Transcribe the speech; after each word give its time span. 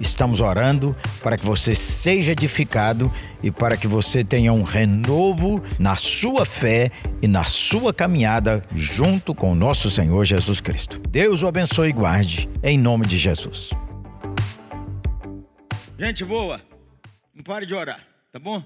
Estamos 0.00 0.40
orando 0.40 0.96
para 1.22 1.36
que 1.36 1.44
você 1.44 1.74
seja 1.74 2.32
edificado 2.32 3.12
e 3.42 3.50
para 3.50 3.76
que 3.76 3.86
você 3.86 4.24
tenha 4.24 4.52
um 4.52 4.62
renovo 4.62 5.62
na 5.78 5.96
sua 5.96 6.44
fé 6.44 6.90
e 7.22 7.28
na 7.28 7.44
sua 7.44 7.94
caminhada 7.94 8.64
junto 8.74 9.34
com 9.34 9.52
o 9.52 9.54
nosso 9.54 9.90
Senhor 9.90 10.24
Jesus 10.24 10.60
Cristo. 10.60 11.00
Deus 11.08 11.42
o 11.42 11.46
abençoe 11.46 11.90
e 11.90 11.92
guarde, 11.92 12.48
em 12.62 12.78
nome 12.78 13.06
de 13.06 13.16
Jesus. 13.16 13.70
Gente 15.98 16.24
boa, 16.24 16.60
não 17.32 17.44
pare 17.44 17.66
de 17.66 17.74
orar, 17.74 18.04
tá 18.32 18.38
bom? 18.38 18.64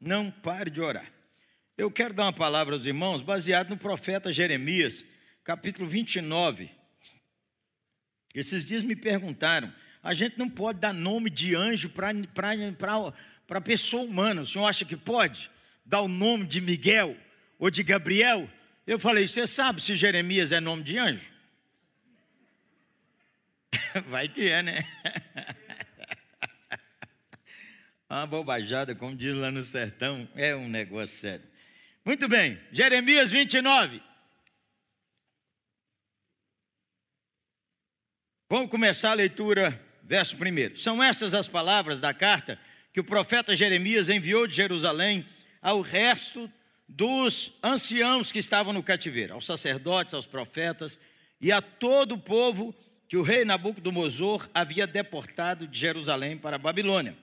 Não 0.00 0.30
pare 0.30 0.70
de 0.70 0.80
orar. 0.80 1.06
Eu 1.78 1.90
quero 1.90 2.14
dar 2.14 2.24
uma 2.24 2.32
palavra 2.32 2.74
aos 2.74 2.86
irmãos 2.86 3.20
baseado 3.20 3.70
no 3.70 3.76
profeta 3.76 4.32
Jeremias, 4.32 5.04
capítulo 5.44 5.88
29. 5.88 6.70
Esses 8.34 8.64
dias 8.64 8.82
me 8.82 8.96
perguntaram: 8.96 9.72
a 10.04 10.12
gente 10.12 10.38
não 10.38 10.50
pode 10.50 10.78
dar 10.80 10.92
nome 10.92 11.30
de 11.30 11.56
anjo 11.56 11.88
para 11.88 12.12
pessoa 13.62 14.02
humana. 14.02 14.42
O 14.42 14.46
senhor 14.46 14.66
acha 14.66 14.84
que 14.84 14.98
pode 14.98 15.50
dar 15.82 16.02
o 16.02 16.08
nome 16.08 16.44
de 16.44 16.60
Miguel 16.60 17.16
ou 17.58 17.70
de 17.70 17.82
Gabriel? 17.82 18.46
Eu 18.86 18.98
falei: 18.98 19.26
você 19.26 19.46
sabe 19.46 19.80
se 19.80 19.96
Jeremias 19.96 20.52
é 20.52 20.60
nome 20.60 20.82
de 20.82 20.98
anjo? 20.98 21.32
Vai 24.06 24.28
que 24.28 24.46
é, 24.50 24.62
né? 24.62 24.86
Uma 28.06 28.26
bobajada, 28.26 28.94
como 28.94 29.16
diz 29.16 29.34
lá 29.34 29.50
no 29.50 29.62
sertão, 29.62 30.28
é 30.36 30.54
um 30.54 30.68
negócio 30.68 31.18
sério. 31.18 31.46
Muito 32.04 32.28
bem, 32.28 32.60
Jeremias 32.70 33.30
29. 33.30 34.02
Vamos 38.50 38.70
começar 38.70 39.12
a 39.12 39.14
leitura, 39.14 39.82
verso 40.04 40.36
1. 40.36 40.76
São 40.76 41.02
essas 41.02 41.34
as 41.34 41.48
palavras 41.48 42.00
da 42.00 42.12
carta 42.12 42.58
que 42.92 43.00
o 43.00 43.04
profeta 43.04 43.56
Jeremias 43.56 44.08
enviou 44.08 44.46
de 44.46 44.54
Jerusalém 44.54 45.26
ao 45.60 45.80
resto 45.80 46.50
dos 46.88 47.56
anciãos 47.62 48.30
que 48.30 48.38
estavam 48.38 48.72
no 48.72 48.82
cativeiro, 48.82 49.34
aos 49.34 49.46
sacerdotes, 49.46 50.14
aos 50.14 50.26
profetas 50.26 50.98
e 51.40 51.50
a 51.50 51.60
todo 51.60 52.14
o 52.14 52.18
povo 52.18 52.74
que 53.08 53.16
o 53.16 53.22
rei 53.22 53.44
Nabucodonosor 53.44 54.48
havia 54.54 54.86
deportado 54.86 55.66
de 55.66 55.78
Jerusalém 55.78 56.36
para 56.36 56.56
a 56.56 56.58
Babilônia. 56.58 57.16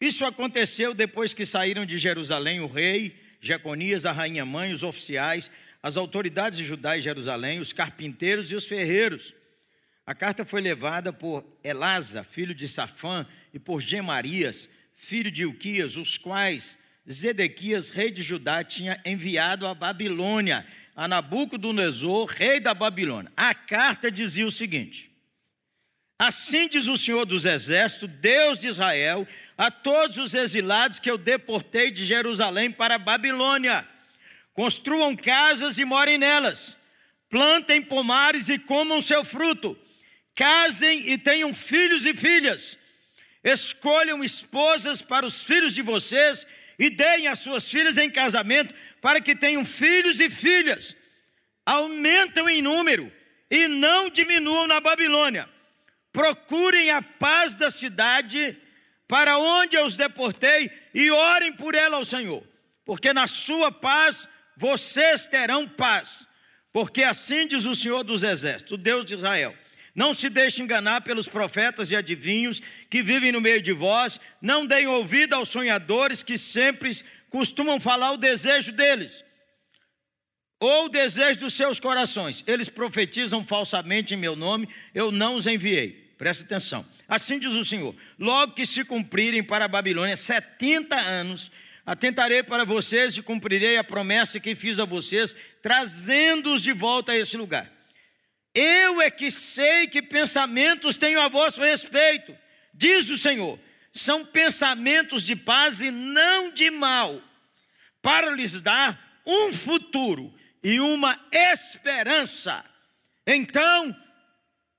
Isso 0.00 0.24
aconteceu 0.24 0.94
depois 0.94 1.34
que 1.34 1.46
saíram 1.46 1.84
de 1.84 1.98
Jerusalém 1.98 2.60
o 2.60 2.66
rei, 2.66 3.16
Jeconias, 3.40 4.06
a 4.06 4.12
rainha 4.12 4.44
mãe, 4.44 4.72
os 4.72 4.82
oficiais, 4.82 5.50
as 5.82 5.96
autoridades 5.96 6.58
de 6.58 6.64
Judá 6.64 6.96
e 6.96 7.00
Jerusalém, 7.00 7.60
os 7.60 7.72
carpinteiros 7.72 8.50
e 8.50 8.56
os 8.56 8.66
ferreiros. 8.66 9.34
A 10.08 10.14
carta 10.14 10.42
foi 10.42 10.62
levada 10.62 11.12
por 11.12 11.44
Elasa, 11.62 12.24
filho 12.24 12.54
de 12.54 12.66
Safã, 12.66 13.26
e 13.52 13.58
por 13.58 13.82
Gemarias, 13.82 14.66
filho 14.94 15.30
de 15.30 15.42
Ilquias, 15.42 15.98
os 15.98 16.16
quais 16.16 16.78
Zedequias, 17.12 17.90
rei 17.90 18.10
de 18.10 18.22
Judá, 18.22 18.64
tinha 18.64 18.98
enviado 19.04 19.66
à 19.66 19.74
Babilônia, 19.74 20.66
a 20.96 21.06
Nabucodonosor, 21.06 22.24
rei 22.24 22.58
da 22.58 22.72
Babilônia. 22.72 23.30
A 23.36 23.54
carta 23.54 24.10
dizia 24.10 24.46
o 24.46 24.50
seguinte: 24.50 25.10
Assim 26.18 26.70
diz 26.70 26.86
o 26.86 26.96
Senhor 26.96 27.26
dos 27.26 27.44
Exércitos, 27.44 28.08
Deus 28.08 28.58
de 28.58 28.66
Israel, 28.66 29.28
a 29.58 29.70
todos 29.70 30.16
os 30.16 30.32
exilados 30.32 30.98
que 30.98 31.10
eu 31.10 31.18
deportei 31.18 31.90
de 31.90 32.06
Jerusalém 32.06 32.70
para 32.70 32.94
a 32.94 32.98
Babilônia. 32.98 33.86
Construam 34.54 35.14
casas 35.14 35.76
e 35.76 35.84
morem 35.84 36.16
nelas. 36.16 36.78
Plantem 37.28 37.82
pomares 37.82 38.48
e 38.48 38.58
comam 38.58 39.02
seu 39.02 39.22
fruto. 39.22 39.78
Casem 40.38 41.10
e 41.10 41.18
tenham 41.18 41.52
filhos 41.52 42.06
e 42.06 42.14
filhas. 42.14 42.78
Escolham 43.42 44.22
esposas 44.22 45.02
para 45.02 45.26
os 45.26 45.42
filhos 45.42 45.74
de 45.74 45.82
vocês 45.82 46.46
e 46.78 46.88
deem 46.88 47.26
as 47.26 47.40
suas 47.40 47.68
filhas 47.68 47.98
em 47.98 48.08
casamento 48.08 48.72
para 49.00 49.20
que 49.20 49.34
tenham 49.34 49.64
filhos 49.64 50.20
e 50.20 50.30
filhas. 50.30 50.94
Aumentam 51.66 52.48
em 52.48 52.62
número 52.62 53.12
e 53.50 53.66
não 53.66 54.08
diminuam 54.08 54.68
na 54.68 54.80
Babilônia. 54.80 55.48
Procurem 56.12 56.92
a 56.92 57.02
paz 57.02 57.56
da 57.56 57.68
cidade 57.68 58.56
para 59.08 59.38
onde 59.38 59.74
eu 59.74 59.86
os 59.86 59.96
deportei, 59.96 60.70
e 60.94 61.10
orem 61.10 61.52
por 61.52 61.74
ela 61.74 61.96
ao 61.96 62.04
Senhor, 62.04 62.46
porque 62.84 63.12
na 63.12 63.26
sua 63.26 63.72
paz 63.72 64.28
vocês 64.56 65.26
terão 65.26 65.66
paz. 65.66 66.28
Porque 66.72 67.02
assim 67.02 67.48
diz 67.48 67.64
o 67.64 67.74
Senhor 67.74 68.04
dos 68.04 68.22
Exércitos, 68.22 68.72
o 68.72 68.76
Deus 68.76 69.04
de 69.04 69.14
Israel. 69.14 69.56
Não 69.98 70.14
se 70.14 70.30
deixe 70.30 70.62
enganar 70.62 71.00
pelos 71.00 71.26
profetas 71.26 71.90
e 71.90 71.96
adivinhos 71.96 72.62
que 72.88 73.02
vivem 73.02 73.32
no 73.32 73.40
meio 73.40 73.60
de 73.60 73.72
vós, 73.72 74.20
não 74.40 74.64
deem 74.64 74.86
ouvido 74.86 75.34
aos 75.34 75.48
sonhadores 75.48 76.22
que 76.22 76.38
sempre 76.38 76.92
costumam 77.28 77.80
falar 77.80 78.12
o 78.12 78.16
desejo 78.16 78.70
deles, 78.70 79.24
ou 80.60 80.84
o 80.84 80.88
desejo 80.88 81.40
dos 81.40 81.54
seus 81.54 81.80
corações. 81.80 82.44
Eles 82.46 82.68
profetizam 82.68 83.44
falsamente 83.44 84.14
em 84.14 84.16
meu 84.16 84.36
nome, 84.36 84.68
eu 84.94 85.10
não 85.10 85.34
os 85.34 85.48
enviei. 85.48 86.14
Preste 86.16 86.44
atenção. 86.44 86.86
Assim 87.08 87.40
diz 87.40 87.54
o 87.54 87.64
Senhor: 87.64 87.92
logo 88.16 88.52
que 88.52 88.64
se 88.64 88.84
cumprirem 88.84 89.42
para 89.42 89.64
a 89.64 89.68
Babilônia 89.68 90.16
70 90.16 90.94
anos, 90.94 91.50
atentarei 91.84 92.44
para 92.44 92.64
vocês 92.64 93.16
e 93.16 93.22
cumprirei 93.22 93.76
a 93.76 93.82
promessa 93.82 94.38
que 94.38 94.54
fiz 94.54 94.78
a 94.78 94.84
vocês, 94.84 95.34
trazendo-os 95.60 96.62
de 96.62 96.72
volta 96.72 97.10
a 97.10 97.18
esse 97.18 97.36
lugar. 97.36 97.77
Eu 98.60 99.00
é 99.00 99.08
que 99.08 99.30
sei 99.30 99.86
que 99.86 100.02
pensamentos 100.02 100.96
tenho 100.96 101.20
a 101.20 101.28
vosso 101.28 101.60
respeito, 101.60 102.36
diz 102.74 103.08
o 103.08 103.16
Senhor. 103.16 103.56
São 103.92 104.24
pensamentos 104.26 105.22
de 105.22 105.36
paz 105.36 105.80
e 105.80 105.92
não 105.92 106.50
de 106.50 106.68
mal, 106.68 107.22
para 108.02 108.32
lhes 108.32 108.60
dar 108.60 109.20
um 109.24 109.52
futuro 109.52 110.34
e 110.60 110.80
uma 110.80 111.24
esperança. 111.30 112.64
Então, 113.24 113.96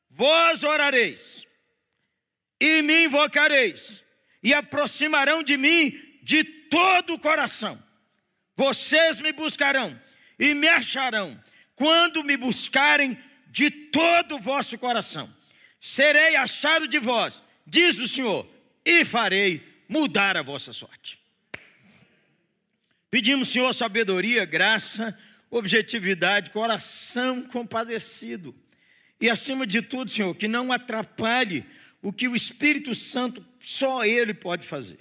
vós 0.10 0.62
orareis 0.64 1.48
e 2.60 2.82
me 2.82 3.06
invocareis, 3.06 4.04
e 4.44 4.54
aproximarão 4.54 5.42
de 5.42 5.56
mim 5.56 5.98
de 6.22 6.44
todo 6.44 7.14
o 7.14 7.20
coração. 7.20 7.82
Vocês 8.58 9.20
me 9.20 9.32
buscarão 9.32 9.98
e 10.38 10.54
me 10.54 10.68
acharão 10.68 11.42
quando 11.76 12.26
me 12.26 12.36
buscarem 12.36 13.18
de 13.50 13.70
todo 13.70 14.36
o 14.36 14.42
vosso 14.42 14.78
coração. 14.78 15.34
Serei 15.80 16.36
achado 16.36 16.88
de 16.88 17.00
vós, 17.00 17.42
diz 17.66 17.98
o 17.98 18.08
Senhor, 18.08 18.48
e 18.86 19.04
farei 19.04 19.62
mudar 19.88 20.38
a 20.38 20.42
vossa 20.42 20.72
sorte. 20.72 21.20
Pedimos, 23.10 23.50
Senhor, 23.50 23.74
sabedoria, 23.74 24.46
graça, 24.46 25.18
objetividade, 25.50 26.52
coração 26.52 27.42
compadecido. 27.42 28.54
E 29.20 29.30
acima 29.30 29.66
de 29.66 29.82
tudo, 29.82 30.12
Senhor, 30.12 30.34
que 30.36 30.48
não 30.48 30.72
atrapalhe 30.72 31.66
o 32.02 32.14
que 32.14 32.28
o 32.28 32.36
Espírito 32.36 32.94
Santo 32.94 33.46
só 33.60 34.06
ele 34.06 34.34
pode 34.34 34.66
fazer, 34.66 35.00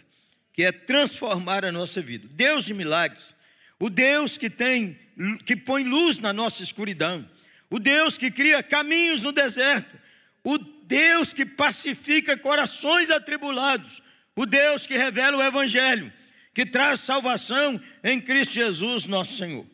que 0.53 0.65
é 0.65 0.73
transformar 0.73 1.65
a 1.65 1.73
nossa 1.73 2.01
vida. 2.01 2.27
Deus 2.33 2.65
de 2.65 2.75
milagres, 2.75 3.35
o 3.79 3.89
Deus 3.89 4.37
que 4.37 4.51
tem 4.51 4.99
que 5.45 5.57
põe 5.57 5.85
luz 5.85 6.19
na 6.19 6.33
nossa 6.33 6.63
escuridão, 6.63 7.29
o 7.71 7.79
Deus 7.79 8.17
que 8.17 8.31
cria 8.31 8.63
caminhos 8.63 9.23
no 9.23 9.33
deserto, 9.33 9.99
o 10.43 10.59
Deus 10.59 11.33
que 11.33 11.45
pacifica 11.45 12.37
corações 12.37 13.11
atribulados, 13.11 14.03
o 14.35 14.47
Deus 14.47 14.87
que 14.87 14.97
revela 14.97 15.37
o 15.37 15.43
evangelho, 15.43 16.13
que 16.55 16.65
traz 16.65 17.01
salvação 17.01 17.81
em 18.03 18.21
Cristo 18.21 18.55
Jesus, 18.55 19.05
nosso 19.07 19.37
Senhor. 19.37 19.67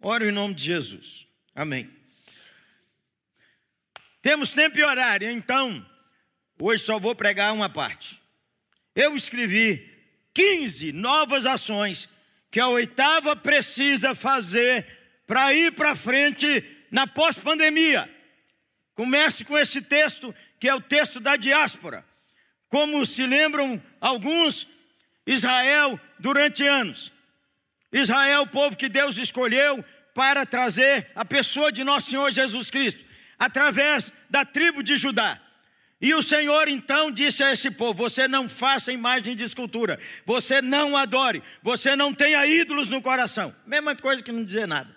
Oro 0.00 0.28
em 0.28 0.32
nome 0.32 0.54
de 0.54 0.64
Jesus. 0.64 1.26
Amém. 1.54 1.90
Temos 4.22 4.52
tempo 4.52 4.78
e 4.78 4.84
horário, 4.84 5.30
então 5.30 5.84
Hoje 6.58 6.84
só 6.84 6.98
vou 6.98 7.14
pregar 7.14 7.52
uma 7.52 7.68
parte. 7.68 8.20
Eu 8.94 9.14
escrevi 9.14 9.90
15 10.32 10.92
novas 10.92 11.44
ações 11.44 12.08
que 12.50 12.58
a 12.58 12.68
oitava 12.68 13.36
precisa 13.36 14.14
fazer 14.14 14.86
para 15.26 15.52
ir 15.52 15.72
para 15.72 15.94
frente 15.94 16.64
na 16.90 17.06
pós-pandemia. 17.06 18.10
Comece 18.94 19.44
com 19.44 19.58
esse 19.58 19.82
texto, 19.82 20.34
que 20.58 20.68
é 20.68 20.74
o 20.74 20.80
texto 20.80 21.20
da 21.20 21.36
diáspora. 21.36 22.04
Como 22.68 23.04
se 23.04 23.26
lembram 23.26 23.82
alguns, 24.00 24.66
Israel 25.26 26.00
durante 26.18 26.66
anos. 26.66 27.12
Israel, 27.92 28.42
o 28.42 28.46
povo 28.46 28.76
que 28.76 28.88
Deus 28.88 29.16
escolheu 29.16 29.84
para 30.14 30.46
trazer 30.46 31.10
a 31.14 31.24
pessoa 31.24 31.70
de 31.70 31.84
nosso 31.84 32.10
Senhor 32.10 32.30
Jesus 32.32 32.70
Cristo. 32.70 33.04
através 33.38 34.10
da 34.30 34.46
tribo 34.46 34.82
de 34.82 34.96
Judá. 34.96 35.38
E 36.00 36.14
o 36.14 36.22
Senhor 36.22 36.68
então 36.68 37.10
disse 37.10 37.44
a 37.44 37.52
esse 37.52 37.70
povo: 37.70 37.94
Você 37.94 38.26
não 38.26 38.48
faça 38.48 38.92
imagem 38.92 39.36
de 39.36 39.44
escultura, 39.44 39.98
você 40.24 40.62
não 40.62 40.96
adore, 40.96 41.42
você 41.62 41.94
não 41.94 42.14
tenha 42.14 42.46
ídolos 42.46 42.88
no 42.88 43.02
coração. 43.02 43.54
Mesma 43.66 43.94
coisa 43.94 44.22
que 44.22 44.32
não 44.32 44.42
dizer 44.42 44.66
nada. 44.66 44.95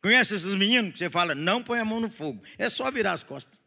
Conhece 0.00 0.34
esses 0.34 0.54
meninos 0.54 0.92
que 0.92 0.98
você 0.98 1.10
fala, 1.10 1.34
não 1.34 1.62
põe 1.62 1.80
a 1.80 1.84
mão 1.84 2.00
no 2.00 2.10
fogo, 2.10 2.42
é 2.56 2.68
só 2.68 2.90
virar 2.90 3.12
as 3.12 3.22
costas. 3.22 3.58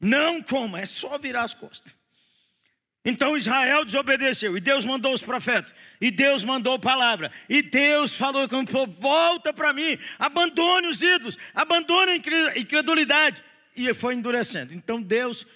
Não 0.00 0.42
coma, 0.42 0.80
é 0.80 0.86
só 0.86 1.18
virar 1.18 1.42
as 1.42 1.54
costas. 1.54 1.92
Então 3.04 3.36
Israel 3.36 3.84
desobedeceu, 3.84 4.56
e 4.56 4.60
Deus 4.60 4.84
mandou 4.84 5.12
os 5.14 5.22
profetas, 5.22 5.74
e 6.00 6.10
Deus 6.10 6.44
mandou 6.44 6.78
palavra, 6.78 7.32
e 7.48 7.62
Deus 7.62 8.14
falou 8.14 8.48
com 8.48 8.60
o 8.60 8.66
povo: 8.66 8.92
volta 8.92 9.52
para 9.52 9.72
mim, 9.72 9.98
abandone 10.18 10.86
os 10.86 11.02
ídolos, 11.02 11.36
abandone 11.54 12.12
a 12.12 12.58
incredulidade. 12.58 13.42
E 13.74 13.92
foi 13.94 14.14
endurecendo. 14.14 14.74
Então 14.74 15.00
Deus, 15.00 15.46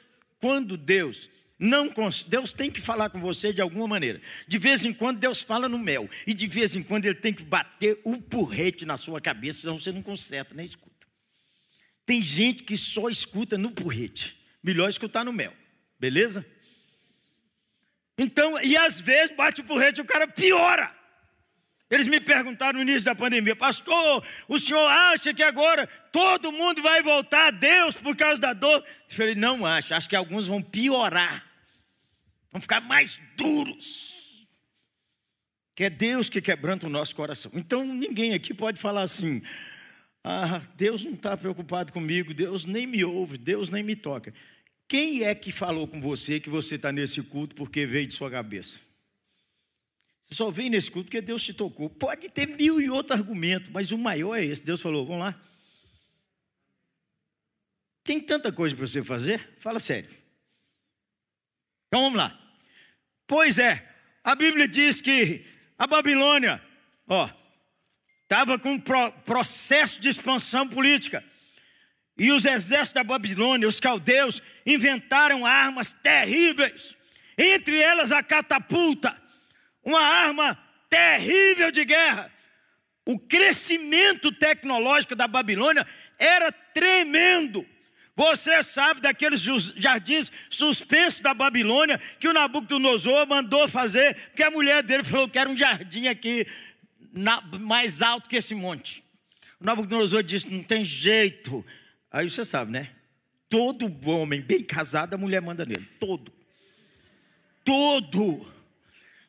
quando 0.41 0.77
Deus 0.77 1.29
não 1.65 1.91
Deus 2.27 2.53
tem 2.53 2.71
que 2.71 2.81
falar 2.81 3.09
com 3.09 3.19
você 3.19 3.51
de 3.51 3.63
alguma 3.63 3.89
maneira. 3.89 4.21
De 4.47 4.59
vez 4.59 4.85
em 4.85 4.93
quando 4.93 5.19
Deus 5.19 5.41
fala 5.41 5.67
no 5.67 5.79
mel, 5.79 6.09
e 6.27 6.35
de 6.35 6.47
vez 6.47 6.77
em 6.77 6.83
quando 6.83 7.07
Ele 7.07 7.15
tem 7.15 7.33
que 7.33 7.43
bater 7.43 7.99
o 8.05 8.21
porrete 8.21 8.85
na 8.85 8.99
sua 8.99 9.19
cabeça, 9.19 9.63
senão 9.63 9.79
você 9.79 9.91
não 9.91 10.03
conserta 10.03 10.55
nem 10.55 10.67
escuta. 10.67 11.07
Tem 12.05 12.23
gente 12.23 12.65
que 12.65 12.77
só 12.77 13.09
escuta 13.09 13.57
no 13.57 13.71
porrete. 13.71 14.39
Melhor 14.63 14.91
escutar 14.91 15.25
no 15.25 15.33
mel, 15.33 15.55
beleza? 15.99 16.45
Então, 18.19 18.61
e 18.63 18.77
às 18.77 19.01
vezes 19.01 19.35
bate 19.35 19.63
o 19.63 19.65
porrete 19.65 20.01
e 20.01 20.03
o 20.03 20.07
cara 20.07 20.29
piora. 20.29 20.95
Eles 21.91 22.07
me 22.07 22.21
perguntaram 22.21 22.79
no 22.79 22.83
início 22.83 23.05
da 23.05 23.15
pandemia, 23.15 23.57
pastor, 23.57 24.23
o 24.49 24.59
senhor 24.59 24.87
acha 24.87 25.33
que 25.33 25.43
agora 25.43 25.87
todo 26.13 26.53
mundo 26.53 26.83
vai 26.83 27.03
voltar 27.03 27.49
a 27.49 27.51
Deus 27.51 27.97
por 27.97 28.17
causa 28.17 28.41
da 28.41 28.53
dor? 28.53 28.85
Eu 29.09 29.17
falei, 29.17 29.35
não 29.35 29.65
acho, 29.65 29.95
acho 29.95 30.09
que 30.09 30.17
alguns 30.17 30.47
vão 30.47 30.61
piorar, 30.61 31.54
vão 32.55 32.61
ficar 32.61 32.81
mais 32.81 33.21
duros. 33.37 34.47
Que 35.75 35.85
é 35.85 35.91
Deus 35.91 36.29
que 36.29 36.41
quebranta 36.41 36.87
o 36.87 36.91
nosso 36.91 37.15
coração. 37.17 37.51
Então 37.53 37.85
ninguém 37.85 38.33
aqui 38.33 38.55
pode 38.55 38.79
falar 38.79 39.03
assim, 39.03 39.43
ah, 40.23 40.63
Deus 40.77 41.05
não 41.05 41.15
está 41.15 41.37
preocupado 41.37 41.93
comigo, 41.93 42.33
Deus 42.33 42.65
nem 42.65 42.87
me 42.87 43.05
ouve, 43.05 43.37
Deus 43.37 43.71
nem 43.71 43.83
me 43.83 43.97
toca. 43.97 44.33
Quem 44.87 45.25
é 45.25 45.35
que 45.35 45.51
falou 45.51 45.89
com 45.89 46.01
você 46.01 46.39
que 46.39 46.49
você 46.49 46.77
está 46.77 46.93
nesse 46.93 47.21
culto 47.23 47.57
porque 47.57 47.85
veio 47.85 48.07
de 48.07 48.15
sua 48.15 48.31
cabeça? 48.31 48.79
Você 50.23 50.37
só 50.37 50.49
vem 50.49 50.71
nesse 50.71 50.89
culto 50.91 51.07
porque 51.07 51.21
Deus 51.21 51.43
te 51.43 51.53
tocou. 51.53 51.91
Pode 51.91 52.31
ter 52.31 52.47
mil 52.47 52.81
e 52.81 52.89
outro 52.89 53.15
argumento, 53.15 53.73
mas 53.73 53.91
o 53.91 53.99
maior 53.99 54.37
é 54.37 54.45
esse. 54.45 54.63
Deus 54.63 54.81
falou: 54.81 55.05
vamos 55.05 55.23
lá. 55.23 55.41
Tem 58.05 58.21
tanta 58.21 58.53
coisa 58.53 58.77
para 58.77 58.87
você 58.87 59.03
fazer? 59.03 59.57
Fala 59.59 59.81
sério. 59.81 60.11
Então 61.89 62.03
vamos 62.03 62.19
lá. 62.19 62.44
Pois 63.27 63.59
é, 63.59 63.83
a 64.23 64.35
Bíblia 64.35 64.69
diz 64.69 65.01
que 65.01 65.45
a 65.79 65.87
Babilônia, 65.87 66.63
ó, 67.09 67.29
estava 68.23 68.59
com 68.59 68.73
um 68.73 68.81
processo 68.81 70.01
de 70.01 70.09
expansão 70.09 70.69
política. 70.69 71.25
E 72.17 72.31
os 72.31 72.45
exércitos 72.45 72.93
da 72.93 73.05
Babilônia, 73.05 73.67
os 73.67 73.81
caldeus, 73.81 74.41
inventaram 74.65 75.45
armas 75.45 75.93
terríveis, 75.93 76.97
entre 77.37 77.77
elas 77.81 78.13
a 78.13 78.23
catapulta, 78.23 79.21
uma 79.83 80.01
arma 80.01 80.59
terrível 80.89 81.71
de 81.73 81.85
guerra. 81.85 82.33
O 83.05 83.19
crescimento 83.19 84.33
tecnológico 84.33 85.15
da 85.15 85.27
Babilônia 85.27 85.87
era 86.19 86.51
tremendo. 86.53 87.67
Você 88.17 88.63
sabe 88.63 89.01
daqueles 89.01 89.43
jardins 89.77 90.31
suspensos 90.49 91.21
da 91.21 91.35
Babilônia 91.35 91.99
que 92.21 92.29
o 92.29 92.33
Nabucodonosor 92.33 93.27
mandou 93.27 93.69
fazer, 93.69 94.15
porque 94.29 94.43
a 94.43 94.51
mulher 94.51 94.83
dele 94.83 95.03
falou 95.03 95.29
que 95.29 95.39
era 95.39 95.51
um 95.51 95.57
jardim 95.57 96.07
aqui 96.07 96.47
na, 97.13 97.41
mais 97.41 98.03
alto 98.03 98.29
que 98.29 98.37
esse 98.37 98.55
monte. 98.55 99.03
O 99.61 99.65
Nabucodonosor 99.65 100.23
disse: 100.23 100.49
não 100.49 100.63
tem 100.63 100.85
jeito, 100.85 101.65
Aí 102.15 102.31
você 102.31 102.45
sabe, 102.45 102.71
né? 102.71 102.91
Todo 103.49 103.93
homem 104.09 104.41
bem 104.41 104.63
casado, 104.63 105.15
a 105.15 105.19
mulher 105.19 105.43
manda 105.43 105.67
nele. 105.67 105.85
Todo. 105.99 106.33
Todo. 107.65 108.55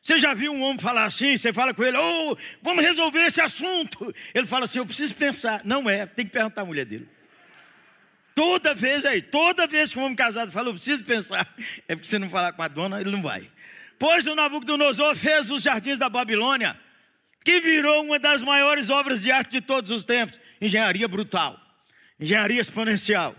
Você 0.00 0.20
já 0.20 0.34
viu 0.34 0.52
um 0.52 0.62
homem 0.62 0.78
falar 0.78 1.04
assim? 1.04 1.36
Você 1.36 1.52
fala 1.52 1.74
com 1.74 1.82
ele, 1.82 1.96
oh, 1.96 2.36
vamos 2.62 2.84
resolver 2.84 3.26
esse 3.26 3.40
assunto. 3.40 4.14
Ele 4.32 4.46
fala 4.46 4.66
assim: 4.66 4.78
eu 4.78 4.86
preciso 4.86 5.16
pensar. 5.16 5.62
Não 5.64 5.90
é, 5.90 6.06
tem 6.06 6.24
que 6.24 6.30
perguntar 6.30 6.62
à 6.62 6.64
mulher 6.64 6.84
dele. 6.84 7.08
Toda 8.36 8.72
vez 8.72 9.04
aí, 9.04 9.20
toda 9.20 9.66
vez 9.66 9.92
que 9.92 9.98
um 9.98 10.04
homem 10.04 10.14
casado 10.14 10.52
fala, 10.52 10.68
eu 10.68 10.74
preciso 10.74 11.02
pensar, 11.02 11.52
é 11.88 11.96
porque 11.96 12.06
você 12.06 12.20
não 12.20 12.30
falar 12.30 12.52
com 12.52 12.62
a 12.62 12.68
dona, 12.68 13.00
ele 13.00 13.10
não 13.10 13.22
vai. 13.22 13.50
Pois 13.98 14.26
o 14.28 14.34
Nabucodonosor 14.36 15.16
fez 15.16 15.50
os 15.50 15.64
jardins 15.64 15.98
da 15.98 16.08
Babilônia, 16.08 16.78
que 17.44 17.60
virou 17.60 18.04
uma 18.04 18.18
das 18.18 18.42
maiores 18.42 18.90
obras 18.90 19.22
de 19.22 19.32
arte 19.32 19.52
de 19.52 19.60
todos 19.60 19.90
os 19.90 20.04
tempos 20.04 20.38
engenharia 20.60 21.08
brutal 21.08 21.66
engenharia 22.18 22.60
exponencial. 22.60 23.36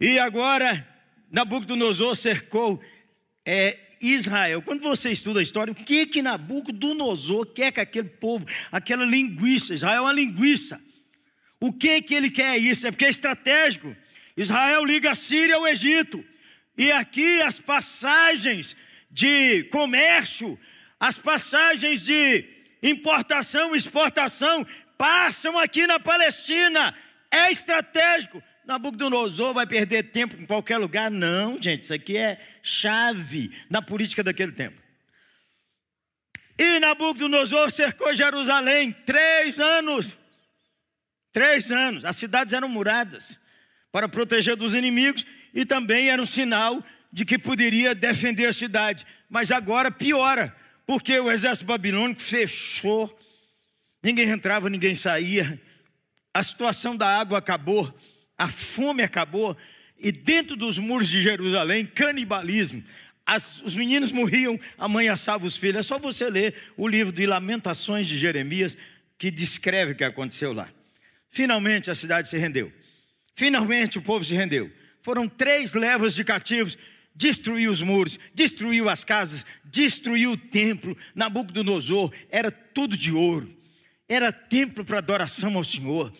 E 0.00 0.18
agora, 0.18 0.86
Nabucodonosor 1.30 2.16
cercou 2.16 2.82
é, 3.44 3.78
Israel. 4.00 4.62
Quando 4.62 4.82
você 4.82 5.10
estuda 5.10 5.40
a 5.40 5.42
história, 5.42 5.72
o 5.72 5.74
que 5.74 6.06
que 6.06 6.22
Nabucodonosor 6.22 7.46
quer 7.46 7.72
que 7.72 7.80
aquele 7.80 8.08
povo, 8.08 8.46
aquela 8.72 9.04
linguiça, 9.04 9.74
Israel 9.74 9.98
é 9.98 10.00
uma 10.00 10.12
linguiça. 10.12 10.80
O 11.64 11.72
que 11.72 12.02
que 12.02 12.14
ele 12.14 12.30
quer 12.30 12.58
isso? 12.58 12.86
É 12.86 12.90
porque 12.90 13.06
é 13.06 13.08
estratégico. 13.08 13.96
Israel 14.36 14.84
liga 14.84 15.12
a 15.12 15.14
Síria 15.14 15.56
ao 15.56 15.66
Egito. 15.66 16.22
E 16.76 16.92
aqui 16.92 17.40
as 17.40 17.58
passagens 17.58 18.76
de 19.10 19.64
comércio, 19.72 20.60
as 21.00 21.16
passagens 21.16 22.04
de 22.04 22.44
importação 22.82 23.74
e 23.74 23.78
exportação 23.78 24.66
passam 24.98 25.58
aqui 25.58 25.86
na 25.86 25.98
Palestina 25.98 26.94
é 27.30 27.50
estratégico. 27.50 28.42
Nabucodonosor 28.66 29.54
vai 29.54 29.66
perder 29.66 30.10
tempo 30.10 30.36
em 30.38 30.44
qualquer 30.44 30.76
lugar? 30.76 31.10
Não, 31.10 31.56
gente, 31.62 31.84
isso 31.84 31.94
aqui 31.94 32.18
é 32.18 32.38
chave 32.62 33.50
na 33.70 33.80
política 33.80 34.22
daquele 34.22 34.52
tempo. 34.52 34.82
E 36.58 36.78
Nabucodonosor 36.78 37.70
cercou 37.70 38.14
Jerusalém 38.14 38.92
três 39.06 39.58
anos. 39.58 40.23
Três 41.34 41.70
anos. 41.70 42.06
As 42.06 42.16
cidades 42.16 42.54
eram 42.54 42.70
muradas 42.70 43.38
para 43.92 44.08
proteger 44.08 44.56
dos 44.56 44.72
inimigos 44.72 45.26
e 45.52 45.66
também 45.66 46.08
era 46.08 46.22
um 46.22 46.26
sinal 46.26 46.82
de 47.12 47.26
que 47.26 47.38
poderia 47.38 47.94
defender 47.94 48.46
a 48.46 48.54
cidade. 48.54 49.04
Mas 49.28 49.52
agora 49.52 49.90
piora, 49.90 50.56
porque 50.86 51.18
o 51.20 51.30
exército 51.30 51.66
babilônico 51.66 52.22
fechou, 52.22 53.14
ninguém 54.02 54.30
entrava, 54.30 54.70
ninguém 54.70 54.94
saía 54.94 55.60
a 56.34 56.42
situação 56.42 56.96
da 56.96 57.06
água 57.06 57.38
acabou, 57.38 57.96
a 58.36 58.48
fome 58.48 59.04
acabou, 59.04 59.56
e 59.96 60.10
dentro 60.10 60.56
dos 60.56 60.80
muros 60.80 61.08
de 61.08 61.22
Jerusalém, 61.22 61.86
canibalismo. 61.86 62.82
As, 63.24 63.62
os 63.62 63.76
meninos 63.76 64.10
morriam, 64.10 64.58
a 64.76 64.88
mãe 64.88 65.08
assava 65.08 65.46
os 65.46 65.56
filhos. 65.56 65.78
É 65.78 65.82
só 65.82 65.98
você 65.98 66.28
ler 66.28 66.54
o 66.76 66.88
livro 66.88 67.12
de 67.12 67.24
Lamentações 67.24 68.08
de 68.08 68.18
Jeremias, 68.18 68.76
que 69.16 69.30
descreve 69.30 69.92
o 69.92 69.94
que 69.94 70.02
aconteceu 70.02 70.52
lá. 70.52 70.68
Finalmente 71.34 71.90
a 71.90 71.94
cidade 71.94 72.28
se 72.28 72.38
rendeu. 72.38 72.72
Finalmente 73.34 73.98
o 73.98 74.02
povo 74.02 74.24
se 74.24 74.34
rendeu. 74.34 74.72
Foram 75.02 75.28
três 75.28 75.74
levas 75.74 76.14
de 76.14 76.24
cativos, 76.24 76.78
destruiu 77.14 77.70
os 77.70 77.82
muros, 77.82 78.18
destruiu 78.32 78.88
as 78.88 79.04
casas, 79.04 79.44
destruiu 79.64 80.32
o 80.32 80.36
templo. 80.36 80.96
Nabucodonosor 81.14 82.10
era 82.30 82.50
tudo 82.50 82.96
de 82.96 83.12
ouro 83.12 83.64
era 84.08 84.32
templo 84.32 84.84
para 84.84 84.98
adoração 84.98 85.56
ao 85.56 85.64
Senhor. 85.64 86.12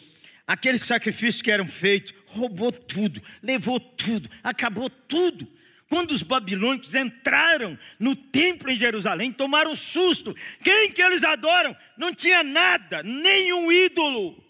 Aqueles 0.47 0.83
sacrifícios 0.83 1.43
que 1.43 1.51
eram 1.51 1.67
feitos, 1.67 2.13
roubou 2.27 2.73
tudo, 2.73 3.23
levou 3.43 3.81
tudo, 3.81 4.29
acabou 4.43 4.91
tudo. 4.91 5.49
Quando 5.89 6.11
os 6.11 6.23
babilônicos 6.23 6.95
entraram 6.95 7.79
no 7.99 8.17
templo 8.17 8.71
em 8.71 8.77
Jerusalém, 8.77 9.33
tomaram 9.33 9.77
susto. 9.77 10.35
Quem 10.63 10.91
que 10.91 11.01
eles 11.01 11.23
adoram? 11.23 11.77
Não 11.97 12.13
tinha 12.13 12.43
nada, 12.43 13.03
nenhum 13.03 13.71
ídolo. 13.71 14.44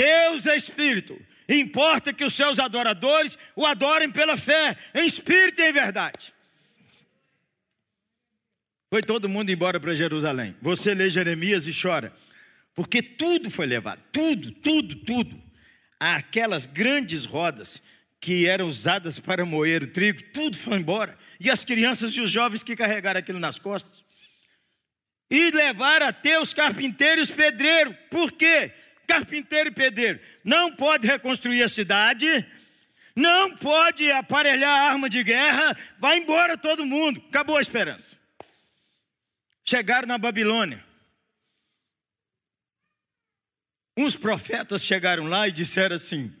Deus 0.00 0.46
é 0.46 0.56
espírito. 0.56 1.20
Importa 1.46 2.12
que 2.12 2.24
os 2.24 2.32
seus 2.32 2.58
adoradores 2.58 3.36
o 3.54 3.66
adorem 3.66 4.10
pela 4.10 4.36
fé, 4.36 4.74
em 4.94 5.04
espírito 5.04 5.60
e 5.60 5.68
em 5.68 5.72
verdade. 5.72 6.32
Foi 8.88 9.02
todo 9.02 9.28
mundo 9.28 9.50
embora 9.50 9.78
para 9.78 9.94
Jerusalém. 9.94 10.56
Você 10.62 10.94
lê 10.94 11.10
Jeremias 11.10 11.66
e 11.66 11.72
chora, 11.78 12.14
porque 12.74 13.02
tudo 13.02 13.50
foi 13.50 13.66
levado, 13.66 14.00
tudo, 14.10 14.52
tudo, 14.52 14.96
tudo. 14.96 15.42
Aquelas 15.98 16.64
grandes 16.64 17.26
rodas 17.26 17.82
que 18.18 18.46
eram 18.46 18.66
usadas 18.66 19.18
para 19.18 19.44
moer 19.44 19.82
o 19.82 19.86
trigo, 19.86 20.22
tudo 20.32 20.56
foi 20.56 20.78
embora. 20.78 21.16
E 21.38 21.50
as 21.50 21.62
crianças 21.62 22.12
e 22.12 22.20
os 22.22 22.30
jovens 22.30 22.62
que 22.62 22.74
carregaram 22.74 23.20
aquilo 23.20 23.38
nas 23.38 23.58
costas. 23.58 24.02
E 25.30 25.50
levaram 25.50 26.06
até 26.06 26.40
os 26.40 26.54
carpinteiros 26.54 27.28
os 27.28 27.36
pedreiros. 27.36 27.94
Por 28.10 28.32
quê? 28.32 28.72
Carpinteiro 29.10 29.70
e 29.70 29.72
pedreiro, 29.72 30.20
não 30.44 30.72
pode 30.76 31.04
reconstruir 31.04 31.62
a 31.64 31.68
cidade, 31.68 32.46
não 33.16 33.56
pode 33.56 34.08
aparelhar 34.12 34.92
arma 34.92 35.10
de 35.10 35.24
guerra, 35.24 35.76
vai 35.98 36.18
embora 36.18 36.56
todo 36.56 36.86
mundo, 36.86 37.20
acabou 37.28 37.56
a 37.56 37.60
esperança. 37.60 38.16
Chegaram 39.64 40.06
na 40.06 40.16
Babilônia. 40.16 40.84
Uns 43.96 44.14
profetas 44.14 44.84
chegaram 44.84 45.26
lá 45.26 45.48
e 45.48 45.52
disseram 45.52 45.96
assim: 45.96 46.32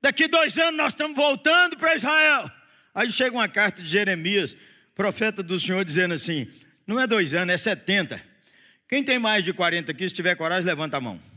daqui 0.00 0.26
dois 0.26 0.56
anos 0.56 0.76
nós 0.78 0.92
estamos 0.94 1.14
voltando 1.14 1.76
para 1.76 1.94
Israel. 1.94 2.50
Aí 2.94 3.10
chega 3.10 3.36
uma 3.36 3.48
carta 3.48 3.82
de 3.82 3.88
Jeremias, 3.88 4.56
profeta 4.94 5.42
do 5.42 5.60
Senhor, 5.60 5.84
dizendo 5.84 6.14
assim: 6.14 6.50
não 6.86 6.98
é 6.98 7.06
dois 7.06 7.34
anos, 7.34 7.54
é 7.54 7.58
setenta. 7.58 8.22
Quem 8.88 9.04
tem 9.04 9.18
mais 9.18 9.44
de 9.44 9.52
40 9.52 9.92
aqui, 9.92 10.08
se 10.08 10.14
tiver 10.14 10.34
coragem, 10.34 10.66
levanta 10.66 10.96
a 10.96 11.00
mão. 11.00 11.31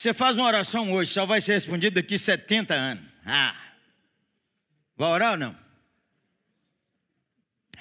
Você 0.00 0.14
faz 0.14 0.38
uma 0.38 0.46
oração 0.46 0.90
hoje, 0.94 1.12
só 1.12 1.26
vai 1.26 1.42
ser 1.42 1.52
respondida 1.52 2.00
daqui 2.00 2.18
70 2.18 2.72
anos. 2.72 3.04
Ah. 3.22 3.54
Vai 4.96 5.10
orar 5.10 5.32
ou 5.32 5.36
não? 5.36 5.54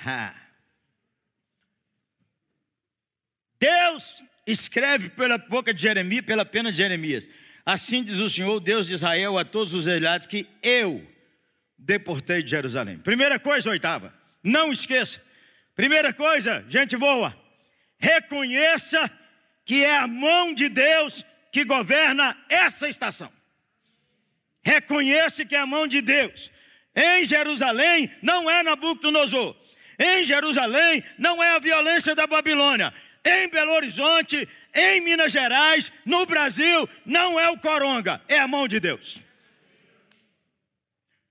Ah. 0.06 0.36
Deus 3.58 4.22
escreve 4.46 5.10
pela 5.12 5.38
boca 5.38 5.74
de 5.74 5.82
Jeremias, 5.82 6.26
pela 6.26 6.44
pena 6.44 6.74
de 6.74 6.78
Jeremias. 6.80 7.26
Assim 7.66 8.04
diz 8.04 8.18
o 8.18 8.30
Senhor, 8.30 8.60
Deus 8.60 8.88
de 8.88 8.96
Israel, 8.96 9.38
a 9.38 9.46
todos 9.46 9.74
os 9.74 9.88
exilhados 9.88 10.28
que 10.28 10.46
eu 10.62 11.10
deportei 11.78 12.44
de 12.44 12.50
Jerusalém. 12.50 12.98
Primeira 12.98 13.40
coisa, 13.40 13.70
oitava, 13.70 14.14
não 14.44 14.74
esqueça. 14.74 15.22
Primeira 15.74 16.14
coisa, 16.14 16.66
gente 16.68 16.98
boa, 16.98 17.34
reconheça 17.98 19.10
que 19.64 19.86
é 19.86 20.00
a 20.00 20.06
mão 20.06 20.54
de 20.54 20.68
Deus 20.68 21.24
que 21.52 21.64
governa 21.64 22.38
essa 22.50 22.88
estação. 22.88 23.32
Reconheça 24.64 25.46
que 25.46 25.56
é 25.56 25.60
a 25.60 25.66
mão 25.66 25.88
de 25.88 26.02
Deus. 26.02 26.52
Em 26.96 27.26
Jerusalém 27.26 28.12
não 28.22 28.50
é 28.50 28.62
Nabucodonosor. 28.64 29.56
Em 29.98 30.24
Jerusalém 30.24 31.04
não 31.18 31.44
é 31.44 31.56
a 31.56 31.60
violência 31.60 32.16
da 32.16 32.28
Babilônia. 32.28 32.94
Em 33.24 33.50
Belo 33.50 33.74
Horizonte, 33.74 34.48
em 34.74 35.02
Minas 35.02 35.32
Gerais, 35.32 35.92
no 36.06 36.26
Brasil, 36.26 36.88
não 37.06 37.40
é 37.40 37.50
o 37.50 37.58
coronga, 37.58 38.22
é 38.28 38.40
a 38.40 38.48
mão 38.48 38.68
de 38.68 38.80
Deus. 38.80 39.20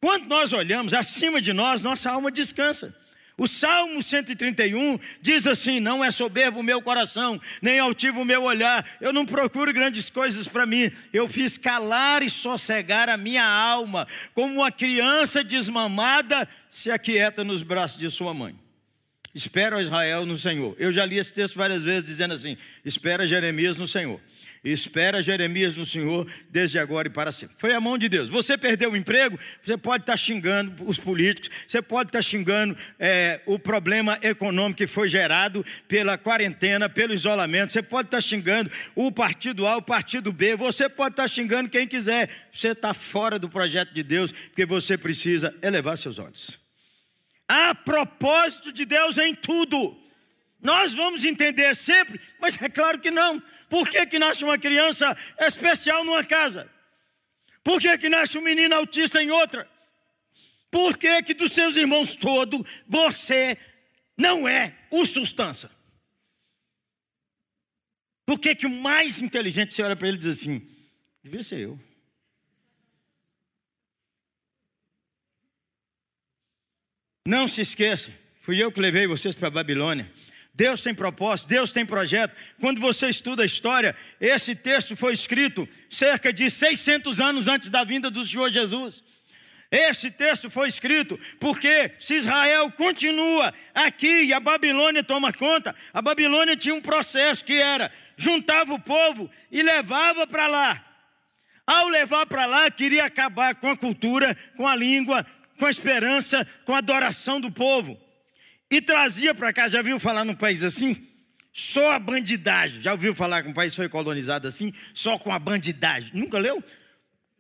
Quando 0.01 0.27
nós 0.27 0.53
olhamos 0.53 0.95
acima 0.95 1.41
de 1.41 1.53
nós, 1.53 1.83
nossa 1.83 2.11
alma 2.11 2.31
descansa. 2.31 2.95
O 3.39 3.47
Salmo 3.47 4.03
131 4.03 4.99
diz 5.23 5.47
assim: 5.47 5.79
Não 5.79 6.05
é 6.05 6.11
soberbo 6.11 6.59
o 6.59 6.63
meu 6.63 6.83
coração, 6.83 7.41
nem 7.63 7.79
altivo 7.79 8.23
o 8.23 8.25
meu 8.25 8.43
olhar. 8.43 8.85
Eu 9.01 9.13
não 9.13 9.25
procuro 9.25 9.73
grandes 9.73 10.11
coisas 10.11 10.49
para 10.49 10.67
mim. 10.67 10.91
Eu 11.13 11.29
fiz 11.29 11.57
calar 11.57 12.21
e 12.25 12.29
sossegar 12.29 13.09
a 13.09 13.17
minha 13.17 13.47
alma, 13.47 14.09
como 14.35 14.55
uma 14.55 14.73
criança 14.73 15.45
desmamada 15.45 16.49
se 16.69 16.91
aquieta 16.91 17.45
nos 17.45 17.63
braços 17.63 17.97
de 17.97 18.11
sua 18.11 18.35
mãe. 18.35 18.59
Espera 19.33 19.81
Israel 19.81 20.27
no 20.27 20.37
Senhor. 20.37 20.75
Eu 20.77 20.91
já 20.91 21.05
li 21.05 21.17
esse 21.17 21.33
texto 21.33 21.55
várias 21.55 21.83
vezes 21.83 22.09
dizendo 22.09 22.35
assim: 22.35 22.57
Espera 22.85 23.25
Jeremias 23.25 23.77
no 23.77 23.87
Senhor. 23.87 24.21
Espera 24.65 25.23
Jeremias 25.23 25.77
no 25.77 25.87
Senhor 25.87 26.27
desde 26.51 26.79
agora 26.79 27.09
e 27.09 27.11
para 27.11 27.33
sempre. 27.33 27.57
Foi 27.59 27.73
a 27.73 27.81
mão 27.81 27.97
de 27.97 28.09
Deus. 28.09 28.29
Você 28.29 28.59
perdeu 28.59 28.93
o 28.93 28.97
emprego, 28.97 29.39
você 29.65 29.77
pode 29.77 30.03
estar 30.03 30.17
xingando 30.17 30.85
os 30.85 30.99
políticos, 30.99 31.51
você 31.67 31.81
pode 31.81 32.09
estar 32.09 32.23
xingando 32.23 32.77
é, 32.99 33.41
o 33.47 33.59
problema 33.59 34.19
econômico 34.23 34.79
que 34.79 34.87
foi 34.87 35.09
gerado 35.09 35.65
pela 35.87 36.19
quarentena, 36.19 36.89
pelo 36.89 37.15
isolamento, 37.15 37.73
você 37.73 37.83
pode 37.83 38.09
estar 38.09 38.21
xingando 38.21 38.71
o 38.95 39.11
partido 39.13 39.67
A, 39.67 39.77
o 39.77 39.83
partido 39.83 40.33
B, 40.33 40.57
você 40.57 40.89
pode 40.89 41.13
estar 41.13 41.29
xingando 41.29 41.69
quem 41.69 41.87
quiser. 41.87 42.29
Você 42.53 42.69
está 42.69 42.93
fora 42.93 43.39
do 43.39 43.49
projeto 43.49 43.93
de 43.93 44.03
Deus, 44.03 44.33
porque 44.33 44.67
você 44.67 44.99
precisa 44.99 45.55
elevar 45.63 45.97
seus 45.97 46.19
olhos. 46.19 46.59
Há 47.49 47.75
propósito 47.75 48.73
de 48.73 48.85
Deus 48.85 49.17
em 49.17 49.35
tudo. 49.35 50.08
Nós 50.61 50.93
vamos 50.93 51.25
entender 51.25 51.75
sempre, 51.77 52.21
mas 52.41 52.61
é 52.61 52.69
claro 52.69 53.01
que 53.01 53.11
não. 53.11 53.41
Por 53.69 53.89
que, 53.89 54.05
que 54.07 54.19
nasce 54.19 54.45
uma 54.45 54.59
criança 54.59 55.17
especial 55.39 56.05
numa 56.05 56.25
casa? 56.25 56.71
Por 57.63 57.81
que, 57.81 57.97
que 57.99 58.09
nasce 58.09 58.39
um 58.39 58.43
menino 58.43 58.75
autista 58.75 59.23
em 59.23 59.31
outra? 59.31 59.69
Por 60.71 60.99
que, 60.99 61.23
que 61.23 61.35
dos 61.35 61.53
seus 61.53 61.77
irmãos 61.77 62.17
todos 62.17 62.63
você 62.87 63.57
não 64.17 64.49
é 64.49 64.77
o 64.91 65.07
substância? 65.07 65.71
Por 68.27 68.39
que, 68.39 68.55
que 68.55 68.67
o 68.67 68.71
mais 68.71 69.23
inteligente 69.23 69.75
você 69.75 69.83
olha 69.83 69.97
para 69.97 70.09
ele 70.09 70.17
e 70.17 70.21
diz 70.21 70.39
assim: 70.39 70.67
devia 71.23 71.43
ser 71.43 71.61
eu. 71.61 71.79
Não 77.27 77.47
se 77.47 77.61
esqueça, 77.61 78.13
fui 78.41 78.63
eu 78.63 78.73
que 78.73 78.81
levei 78.81 79.07
vocês 79.07 79.37
para 79.37 79.49
a 79.49 79.51
Babilônia. 79.51 80.11
Deus 80.59 80.83
tem 80.83 80.93
propósito, 80.93 81.49
Deus 81.49 81.71
tem 81.71 81.87
projeto. 81.87 82.35
Quando 82.61 82.81
você 82.81 83.09
estuda 83.09 83.45
a 83.45 83.47
história, 83.47 83.95
esse 84.21 84.57
texto 84.57 84.97
foi 84.97 85.13
escrito 85.13 85.69
cerca 85.89 86.33
de 86.33 86.51
600 86.51 87.21
anos 87.21 87.47
antes 87.47 87.71
da 87.71 87.85
vinda 87.85 88.11
do 88.11 88.27
Senhor 88.27 88.51
Jesus. 88.51 89.01
Esse 89.71 90.11
texto 90.11 90.51
foi 90.51 90.67
escrito 90.67 91.17
porque 91.39 91.93
se 92.01 92.17
Israel 92.17 92.73
continua 92.73 93.55
aqui 93.73 94.25
e 94.25 94.33
a 94.33 94.41
Babilônia 94.41 95.05
toma 95.05 95.33
conta, 95.33 95.77
a 95.95 96.03
Babilônia 96.03 96.57
tinha 96.57 96.75
um 96.75 96.83
processo 96.83 97.45
que 97.45 97.55
era 97.55 97.89
juntava 98.17 98.75
o 98.75 98.81
povo 98.81 99.31
e 99.53 99.63
levava 99.63 100.27
para 100.27 100.49
lá. 100.49 100.85
Ao 101.65 101.87
levar 101.87 102.27
para 102.27 102.47
lá, 102.47 102.69
queria 102.69 103.05
acabar 103.05 103.55
com 103.55 103.71
a 103.71 103.77
cultura, 103.77 104.37
com 104.57 104.67
a 104.67 104.75
língua, 104.75 105.25
com 105.57 105.67
a 105.67 105.71
esperança, 105.71 106.45
com 106.65 106.75
a 106.75 106.79
adoração 106.79 107.41
do 107.41 107.49
povo 107.53 108.08
e 108.71 108.81
trazia 108.81 109.35
para 109.35 109.53
cá. 109.53 109.69
Já 109.69 109.83
viu 109.83 109.99
falar 109.99 110.25
num 110.25 110.35
país 110.35 110.63
assim? 110.63 111.07
Só 111.53 111.93
a 111.93 111.99
bandidagem. 111.99 112.81
Já 112.81 112.93
ouviu 112.93 113.15
falar 113.15 113.43
que 113.43 113.49
um 113.49 113.53
país 113.53 113.75
foi 113.75 113.89
colonizado 113.89 114.47
assim? 114.47 114.73
Só 114.95 115.19
com 115.19 115.33
a 115.33 115.39
bandidagem. 115.39 116.11
Nunca 116.15 116.39
leu? 116.39 116.63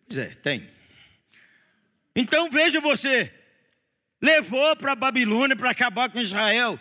Pois 0.06 0.18
é, 0.18 0.26
tem. 0.42 0.68
Então 2.16 2.50
veja 2.50 2.80
você, 2.80 3.32
levou 4.20 4.74
para 4.74 4.96
Babilônia 4.96 5.54
para 5.54 5.70
acabar 5.70 6.10
com 6.10 6.18
Israel. 6.18 6.80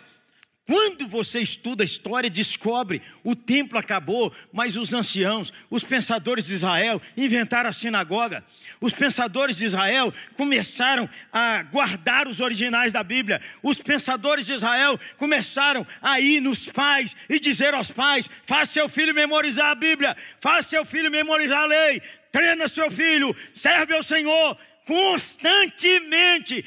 Quando 0.68 1.08
você 1.08 1.40
estuda 1.40 1.82
a 1.82 1.86
história, 1.86 2.28
descobre 2.28 3.00
o 3.24 3.34
templo 3.34 3.78
acabou, 3.78 4.30
mas 4.52 4.76
os 4.76 4.92
anciãos, 4.92 5.50
os 5.70 5.82
pensadores 5.82 6.44
de 6.44 6.52
Israel 6.52 7.00
inventaram 7.16 7.70
a 7.70 7.72
sinagoga. 7.72 8.44
Os 8.78 8.92
pensadores 8.92 9.56
de 9.56 9.64
Israel 9.64 10.12
começaram 10.36 11.08
a 11.32 11.62
guardar 11.62 12.28
os 12.28 12.40
originais 12.40 12.92
da 12.92 13.02
Bíblia. 13.02 13.40
Os 13.62 13.80
pensadores 13.80 14.44
de 14.44 14.52
Israel 14.52 15.00
começaram 15.16 15.86
a 16.02 16.20
ir 16.20 16.42
nos 16.42 16.68
pais 16.68 17.16
e 17.30 17.40
dizer 17.40 17.72
aos 17.72 17.90
pais: 17.90 18.28
faça 18.44 18.74
seu 18.74 18.90
filho 18.90 19.14
memorizar 19.14 19.70
a 19.70 19.74
Bíblia, 19.74 20.14
faça 20.38 20.68
seu 20.68 20.84
filho 20.84 21.10
memorizar 21.10 21.62
a 21.62 21.66
lei, 21.66 22.02
treina 22.30 22.68
seu 22.68 22.90
filho, 22.90 23.34
serve 23.54 23.94
ao 23.94 24.02
Senhor 24.02 24.58
constantemente. 24.84 26.62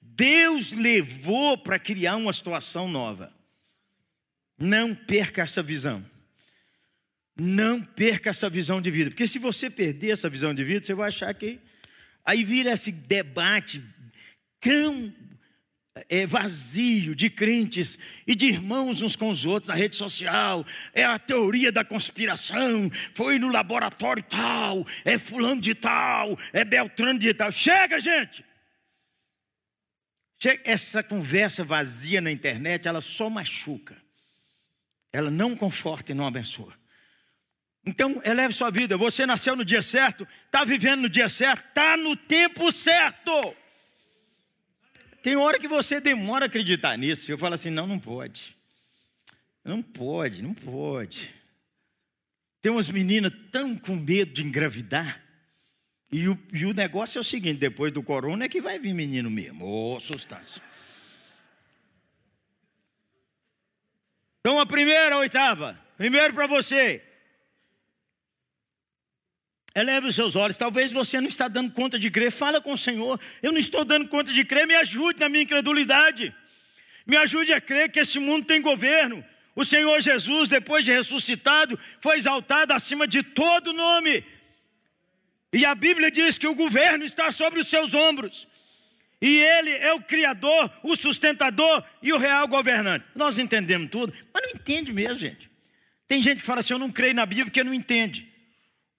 Deus 0.00 0.72
levou 0.72 1.58
para 1.58 1.78
criar 1.78 2.16
uma 2.16 2.32
situação 2.32 2.88
nova. 2.88 3.41
Não 4.62 4.94
perca 4.94 5.42
essa 5.42 5.60
visão. 5.60 6.06
Não 7.36 7.82
perca 7.82 8.30
essa 8.30 8.48
visão 8.48 8.80
de 8.80 8.92
vida. 8.92 9.10
Porque 9.10 9.26
se 9.26 9.40
você 9.40 9.68
perder 9.68 10.12
essa 10.12 10.28
visão 10.28 10.54
de 10.54 10.62
vida, 10.62 10.86
você 10.86 10.94
vai 10.94 11.08
achar 11.08 11.34
que. 11.34 11.58
Aí 12.24 12.44
vira 12.44 12.70
esse 12.70 12.92
debate 12.92 13.82
tão 14.60 15.12
é, 16.08 16.24
vazio 16.28 17.12
de 17.16 17.28
crentes 17.28 17.98
e 18.24 18.36
de 18.36 18.46
irmãos 18.46 19.02
uns 19.02 19.16
com 19.16 19.30
os 19.30 19.44
outros 19.44 19.66
na 19.66 19.74
rede 19.74 19.96
social. 19.96 20.64
É 20.94 21.02
a 21.02 21.18
teoria 21.18 21.72
da 21.72 21.84
conspiração. 21.84 22.88
Foi 23.14 23.40
no 23.40 23.48
laboratório 23.48 24.22
tal. 24.22 24.86
É 25.04 25.18
fulano 25.18 25.60
de 25.60 25.74
tal. 25.74 26.38
É 26.52 26.64
Beltrano 26.64 27.18
de 27.18 27.34
tal. 27.34 27.50
Chega, 27.50 27.98
gente! 27.98 28.44
Chega. 30.40 30.62
Essa 30.64 31.02
conversa 31.02 31.64
vazia 31.64 32.20
na 32.20 32.30
internet, 32.30 32.86
ela 32.86 33.00
só 33.00 33.28
machuca. 33.28 34.01
Ela 35.12 35.30
não 35.30 35.54
conforta 35.56 36.12
e 36.12 36.14
não 36.14 36.26
abençoa. 36.26 36.72
Então, 37.84 38.22
eleve 38.24 38.54
sua 38.54 38.70
vida. 38.70 38.96
Você 38.96 39.26
nasceu 39.26 39.56
no 39.56 39.64
dia 39.64 39.82
certo, 39.82 40.26
está 40.46 40.64
vivendo 40.64 41.02
no 41.02 41.08
dia 41.08 41.28
certo, 41.28 41.66
está 41.68 41.96
no 41.96 42.16
tempo 42.16 42.70
certo. 42.70 43.56
Tem 45.22 45.36
hora 45.36 45.58
que 45.58 45.68
você 45.68 46.00
demora 46.00 46.44
a 46.44 46.46
acreditar 46.46 46.96
nisso. 46.96 47.30
Eu 47.30 47.38
falo 47.38 47.54
assim: 47.54 47.70
não, 47.70 47.86
não 47.86 47.98
pode. 47.98 48.56
Não 49.64 49.82
pode, 49.82 50.42
não 50.42 50.54
pode. 50.54 51.32
Tem 52.60 52.70
umas 52.70 52.88
meninas 52.88 53.32
tão 53.50 53.76
com 53.76 53.96
medo 53.96 54.32
de 54.32 54.42
engravidar. 54.42 55.20
E 56.10 56.28
o, 56.28 56.38
e 56.52 56.64
o 56.64 56.72
negócio 56.72 57.18
é 57.18 57.20
o 57.20 57.24
seguinte: 57.24 57.58
depois 57.58 57.92
do 57.92 58.02
corona 58.02 58.44
é 58.44 58.48
que 58.48 58.60
vai 58.60 58.78
vir 58.78 58.94
menino 58.94 59.30
mesmo. 59.30 59.64
Ô, 59.64 59.96
oh, 59.96 60.00
sustância. 60.00 60.62
Então 64.42 64.58
a 64.58 64.66
primeira, 64.66 65.14
a 65.14 65.18
oitava. 65.18 65.80
primeiro 65.96 66.34
para 66.34 66.48
você. 66.48 67.00
Eleve 69.72 70.08
os 70.08 70.16
seus 70.16 70.34
olhos. 70.34 70.56
Talvez 70.56 70.90
você 70.90 71.20
não 71.20 71.28
está 71.28 71.46
dando 71.46 71.70
conta 71.70 71.96
de 71.96 72.10
crer. 72.10 72.32
Fala 72.32 72.60
com 72.60 72.72
o 72.72 72.78
Senhor. 72.78 73.20
Eu 73.40 73.52
não 73.52 73.58
estou 73.58 73.84
dando 73.84 74.08
conta 74.08 74.32
de 74.32 74.44
crer. 74.44 74.66
Me 74.66 74.74
ajude 74.74 75.20
na 75.20 75.28
minha 75.28 75.44
incredulidade. 75.44 76.34
Me 77.06 77.16
ajude 77.16 77.52
a 77.52 77.60
crer 77.60 77.90
que 77.90 78.00
esse 78.00 78.18
mundo 78.18 78.44
tem 78.44 78.60
governo. 78.60 79.24
O 79.54 79.64
Senhor 79.64 80.00
Jesus, 80.00 80.48
depois 80.48 80.84
de 80.84 80.90
ressuscitado, 80.90 81.78
foi 82.00 82.18
exaltado 82.18 82.72
acima 82.72 83.06
de 83.06 83.22
todo 83.22 83.72
nome. 83.72 84.24
E 85.52 85.64
a 85.64 85.74
Bíblia 85.74 86.10
diz 86.10 86.36
que 86.36 86.48
o 86.48 86.54
governo 86.54 87.04
está 87.04 87.30
sobre 87.30 87.60
os 87.60 87.68
seus 87.68 87.94
ombros. 87.94 88.48
E 89.22 89.38
ele 89.38 89.70
é 89.70 89.94
o 89.94 90.02
criador, 90.02 90.68
o 90.82 90.96
sustentador 90.96 91.84
e 92.02 92.12
o 92.12 92.18
real 92.18 92.48
governante. 92.48 93.06
Nós 93.14 93.38
entendemos 93.38 93.88
tudo, 93.88 94.12
mas 94.34 94.42
não 94.42 94.50
entende 94.50 94.92
mesmo, 94.92 95.14
gente. 95.14 95.48
Tem 96.08 96.20
gente 96.20 96.40
que 96.40 96.46
fala 96.46 96.58
assim: 96.58 96.72
eu 96.72 96.78
não 96.78 96.90
creio 96.90 97.14
na 97.14 97.24
Bíblia 97.24 97.46
porque 97.46 97.62
não 97.62 97.72
entende. 97.72 98.28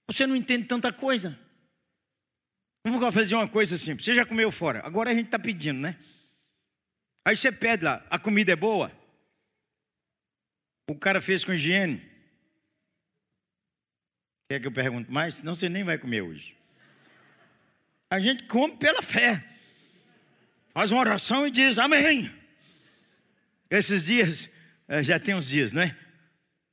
Você 0.08 0.26
não 0.26 0.34
entende 0.34 0.64
tanta 0.66 0.94
coisa. 0.94 1.38
Vamos 2.86 3.14
fazer 3.14 3.36
uma 3.36 3.50
coisa 3.50 3.78
simples. 3.78 4.06
Você 4.06 4.16
já 4.16 4.26
comeu 4.26 4.50
fora, 4.50 4.82
agora 4.86 5.12
a 5.12 5.14
gente 5.14 5.26
está 5.26 5.38
pedindo, 5.38 5.82
né? 5.82 5.98
Aí 7.26 7.36
você 7.36 7.52
pede 7.52 7.84
lá, 7.84 8.06
a 8.10 8.18
comida 8.18 8.54
é 8.54 8.56
boa? 8.56 8.92
O 10.90 10.96
cara 10.96 11.20
fez 11.20 11.44
com 11.44 11.54
higiene. 11.54 12.02
Quer 14.50 14.62
que 14.62 14.68
eu 14.68 14.72
pergunte 14.72 15.12
mais? 15.12 15.36
Senão 15.36 15.54
você 15.54 15.68
nem 15.68 15.84
vai 15.84 15.98
comer 15.98 16.22
hoje. 16.22 16.56
A 18.10 18.22
gente 18.22 18.44
come 18.44 18.78
pela 18.78 19.02
fé. 19.02 19.53
Faz 20.74 20.92
uma 20.92 21.02
oração 21.02 21.46
e 21.46 21.52
diz 21.52 21.78
amém. 21.78 22.32
Esses 23.70 24.06
dias, 24.06 24.50
eh, 24.88 25.04
já 25.04 25.20
tem 25.20 25.36
uns 25.36 25.48
dias, 25.48 25.72
não 25.72 25.84
é? 25.84 25.96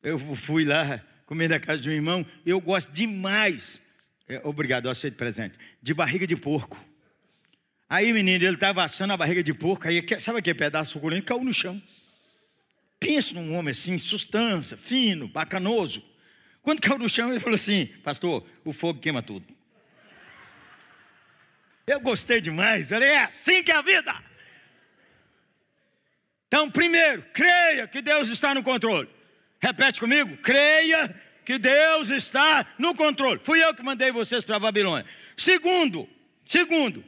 Eu 0.02 0.18
fui 0.18 0.64
lá 0.64 1.04
comer 1.26 1.48
na 1.48 1.60
casa 1.60 1.80
de 1.82 1.88
um 1.90 1.92
irmão. 1.92 2.26
Eu 2.44 2.60
gosto 2.60 2.90
demais. 2.92 3.78
É, 4.26 4.40
obrigado, 4.42 4.86
eu 4.86 4.90
aceito 4.90 5.16
presente. 5.16 5.58
De 5.82 5.92
barriga 5.92 6.26
de 6.26 6.34
porco. 6.34 6.82
Aí, 7.88 8.12
menino, 8.12 8.44
ele 8.44 8.54
estava 8.54 8.82
assando 8.82 9.12
a 9.12 9.16
barriga 9.16 9.42
de 9.42 9.52
porco. 9.52 9.86
Aí, 9.86 10.02
sabe 10.20 10.38
aquele 10.38 10.58
pedaço 10.58 10.92
suculento? 10.92 11.26
Caiu 11.26 11.44
no 11.44 11.52
chão. 11.52 11.82
Pensa 12.98 13.34
num 13.34 13.54
homem 13.54 13.72
assim, 13.72 13.98
sustância, 13.98 14.76
fino, 14.76 15.28
bacanoso. 15.28 16.02
Quando 16.62 16.80
caiu 16.80 16.98
no 16.98 17.08
chão, 17.08 17.30
ele 17.30 17.40
falou 17.40 17.56
assim: 17.56 17.86
Pastor, 18.02 18.46
o 18.64 18.72
fogo 18.72 19.00
queima 19.00 19.22
tudo. 19.22 19.44
Eu 21.90 21.98
gostei 21.98 22.40
demais. 22.40 22.88
Falei, 22.88 23.08
é 23.08 23.24
assim 23.24 23.64
que 23.64 23.72
é 23.72 23.74
a 23.74 23.82
vida. 23.82 24.14
Então, 26.46 26.70
primeiro, 26.70 27.24
creia 27.32 27.88
que 27.88 28.00
Deus 28.00 28.28
está 28.28 28.54
no 28.54 28.62
controle. 28.62 29.08
Repete 29.60 29.98
comigo: 29.98 30.36
creia 30.36 31.12
que 31.44 31.58
Deus 31.58 32.10
está 32.10 32.64
no 32.78 32.94
controle. 32.94 33.40
Fui 33.42 33.60
eu 33.60 33.74
que 33.74 33.82
mandei 33.82 34.12
vocês 34.12 34.44
para 34.44 34.54
a 34.54 34.60
Babilônia. 34.60 35.04
Segundo, 35.36 36.08
segundo, 36.46 37.04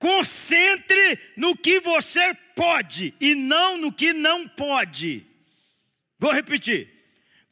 concentre 0.00 1.20
no 1.36 1.56
que 1.56 1.78
você 1.78 2.34
pode 2.56 3.14
e 3.20 3.36
não 3.36 3.78
no 3.78 3.92
que 3.92 4.12
não 4.12 4.48
pode. 4.48 5.24
Vou 6.18 6.32
repetir. 6.32 7.01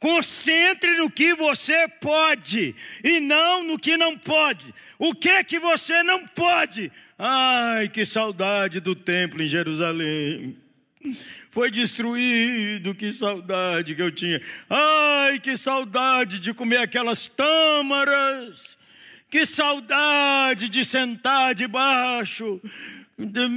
Concentre 0.01 0.97
no 0.97 1.11
que 1.11 1.35
você 1.35 1.87
pode 1.87 2.75
e 3.05 3.21
não 3.21 3.63
no 3.63 3.79
que 3.79 3.99
não 3.99 4.17
pode. 4.17 4.75
O 4.99 5.15
que 5.15 5.29
é 5.29 5.45
que 5.45 5.59
você 5.59 6.03
não 6.03 6.27
pode? 6.27 6.91
Ai, 7.19 7.87
que 7.91 8.07
saudade 8.07 8.81
do 8.81 8.95
templo 8.95 9.43
em 9.43 9.47
Jerusalém. 9.47 10.57
Foi 11.51 11.71
destruído, 11.71 12.95
que 12.95 13.13
saudade 13.13 13.95
que 13.95 14.01
eu 14.01 14.11
tinha. 14.11 14.41
Ai, 14.71 15.39
que 15.39 15.55
saudade 15.55 16.39
de 16.39 16.55
comer 16.55 16.79
aquelas 16.79 17.27
tâmaras. 17.27 18.79
Que 19.29 19.45
saudade 19.45 20.71
de 20.71 20.83
sentar 20.83 21.55
debaixo 21.55 22.59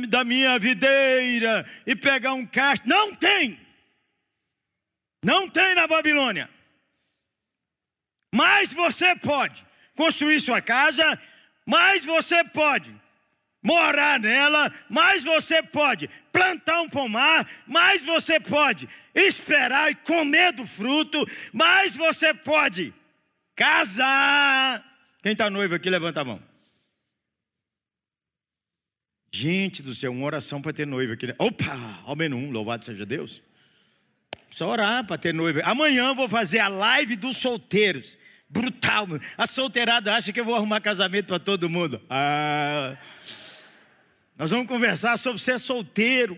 da 0.09 0.25
minha 0.25 0.59
videira 0.59 1.65
e 1.87 1.95
pegar 1.95 2.33
um 2.33 2.45
cacho. 2.45 2.81
Não 2.85 3.15
tem. 3.15 3.62
Não 5.23 5.49
tem 5.49 5.73
na 5.73 5.87
Babilônia. 5.87 6.49
Mas 8.31 8.73
você 8.73 9.15
pode 9.15 9.65
construir 9.95 10.41
sua 10.41 10.61
casa, 10.61 11.19
mas 11.65 12.03
você 12.03 12.43
pode 12.43 12.93
morar 13.61 14.19
nela, 14.19 14.71
mas 14.89 15.23
você 15.23 15.63
pode 15.63 16.09
plantar 16.31 16.81
um 16.81 16.89
pomar, 16.89 17.47
mas 17.65 18.03
você 18.03 18.39
pode 18.39 18.89
esperar 19.15 19.91
e 19.91 19.95
comer 19.95 20.51
do 20.51 20.67
fruto, 20.67 21.25
mas 21.53 21.95
você 21.95 22.33
pode 22.33 22.93
casar. 23.55 24.83
Quem 25.21 25.31
está 25.31 25.49
noivo 25.49 25.75
aqui, 25.75 25.89
levanta 25.89 26.21
a 26.21 26.25
mão. 26.25 26.43
Gente 29.31 29.81
do 29.81 29.95
céu, 29.95 30.11
uma 30.11 30.25
oração 30.25 30.61
para 30.61 30.73
ter 30.73 30.85
noiva 30.85 31.13
aqui. 31.13 31.33
Opa, 31.39 32.01
ao 32.05 32.15
menos 32.15 32.37
um, 32.37 32.51
louvado 32.51 32.83
seja 32.83 33.05
Deus. 33.05 33.41
Só 34.53 34.69
orar 34.69 35.03
para 35.03 35.17
ter 35.17 35.33
noiva. 35.33 35.61
Amanhã 35.63 36.09
eu 36.09 36.15
vou 36.15 36.29
fazer 36.29 36.59
a 36.59 36.67
live 36.67 37.15
dos 37.15 37.37
solteiros. 37.37 38.15
Brutal. 38.47 39.07
A 39.35 39.47
solteirada 39.47 40.13
acha 40.13 40.31
que 40.31 40.39
eu 40.39 40.45
vou 40.45 40.53
arrumar 40.53 40.79
casamento 40.79 41.25
para 41.25 41.39
todo 41.39 41.67
mundo. 41.67 41.99
Ah, 42.07 42.95
nós 44.37 44.51
vamos 44.51 44.67
conversar 44.67 45.17
sobre 45.17 45.41
ser 45.41 45.57
solteiro. 45.57 46.35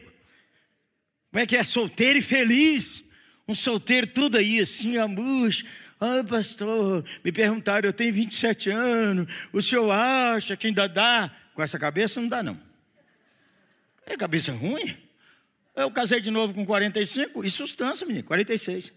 Como 1.30 1.44
é 1.44 1.46
que 1.46 1.58
é 1.58 1.64
solteiro 1.66 2.18
e 2.18 2.22
feliz? 2.22 3.04
Um 3.46 3.54
solteiro 3.54 4.08
tudo 4.08 4.38
aí 4.38 4.62
assim, 4.62 4.96
amor. 4.96 5.50
Ah, 6.00 6.24
pastor, 6.24 7.04
me 7.22 7.34
perguntaram, 7.34 7.90
eu 7.90 7.94
tenho 7.94 8.14
27 8.14 8.70
anos, 8.70 9.26
o 9.52 9.62
senhor 9.62 9.92
acha 9.92 10.56
que 10.56 10.68
ainda 10.68 10.88
dá? 10.88 11.30
Com 11.54 11.62
essa 11.62 11.78
cabeça 11.78 12.22
não 12.22 12.30
dá 12.30 12.42
não. 12.42 12.58
É 14.06 14.16
cabeça 14.16 14.54
ruim? 14.54 15.05
Eu 15.76 15.92
casei 15.92 16.22
de 16.22 16.32
novo 16.32 16.54
com 16.54 16.66
45 16.66 17.44
e 17.44 17.50
sustância, 17.50 18.08
menino, 18.08 18.26
46. 18.26 18.94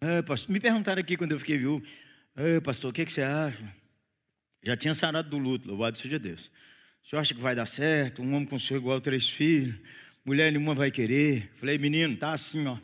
É, 0.00 0.22
pastor, 0.22 0.52
me 0.52 0.60
perguntaram 0.60 1.00
aqui 1.00 1.16
quando 1.16 1.32
eu 1.32 1.38
fiquei 1.38 1.58
viúvo, 1.58 1.84
é, 2.36 2.60
pastor, 2.60 2.90
o 2.90 2.92
que, 2.92 3.04
que 3.04 3.12
você 3.12 3.22
acha? 3.22 3.74
Já 4.62 4.76
tinha 4.76 4.94
sarado 4.94 5.30
do 5.30 5.38
luto, 5.38 5.66
louvado 5.66 5.98
seja 5.98 6.18
Deus. 6.18 6.50
O 7.04 7.08
senhor 7.08 7.20
acha 7.20 7.34
que 7.34 7.40
vai 7.40 7.56
dar 7.56 7.66
certo? 7.66 8.22
Um 8.22 8.34
homem 8.34 8.46
com 8.46 8.54
o 8.54 8.60
senhor 8.60 8.78
igual 8.78 9.00
três 9.00 9.28
filhos, 9.28 9.74
mulher 10.24 10.52
nenhuma 10.52 10.74
vai 10.76 10.90
querer. 10.90 11.50
Falei, 11.56 11.76
menino, 11.76 12.16
tá 12.16 12.32
assim, 12.32 12.64
ó. 12.66 12.78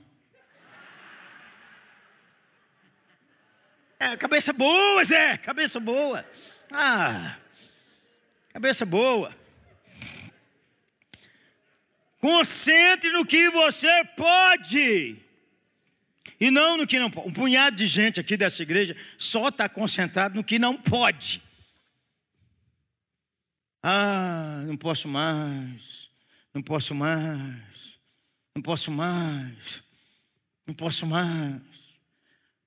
É, 4.00 4.16
cabeça 4.16 4.52
boa, 4.52 5.04
Zé, 5.04 5.36
cabeça 5.38 5.78
boa. 5.78 6.24
Ah, 6.72 7.38
cabeça 8.52 8.84
boa. 8.84 9.37
Concentre 12.20 13.10
no 13.10 13.24
que 13.24 13.50
você 13.50 14.04
pode. 14.16 15.16
E 16.40 16.50
não 16.50 16.76
no 16.76 16.86
que 16.86 16.98
não 16.98 17.10
pode. 17.10 17.28
Um 17.28 17.32
punhado 17.32 17.76
de 17.76 17.86
gente 17.86 18.20
aqui 18.20 18.36
dessa 18.36 18.62
igreja 18.62 18.96
só 19.16 19.48
está 19.48 19.68
concentrado 19.68 20.34
no 20.34 20.44
que 20.44 20.58
não 20.58 20.76
pode. 20.76 21.42
Ah, 23.82 24.62
não 24.66 24.76
posso 24.76 25.08
mais. 25.08 26.08
Não 26.52 26.62
posso 26.62 26.94
mais. 26.94 27.98
Não 28.54 28.62
posso 28.62 28.90
mais. 28.90 29.82
Não 30.66 30.74
posso 30.74 31.06
mais. 31.06 31.62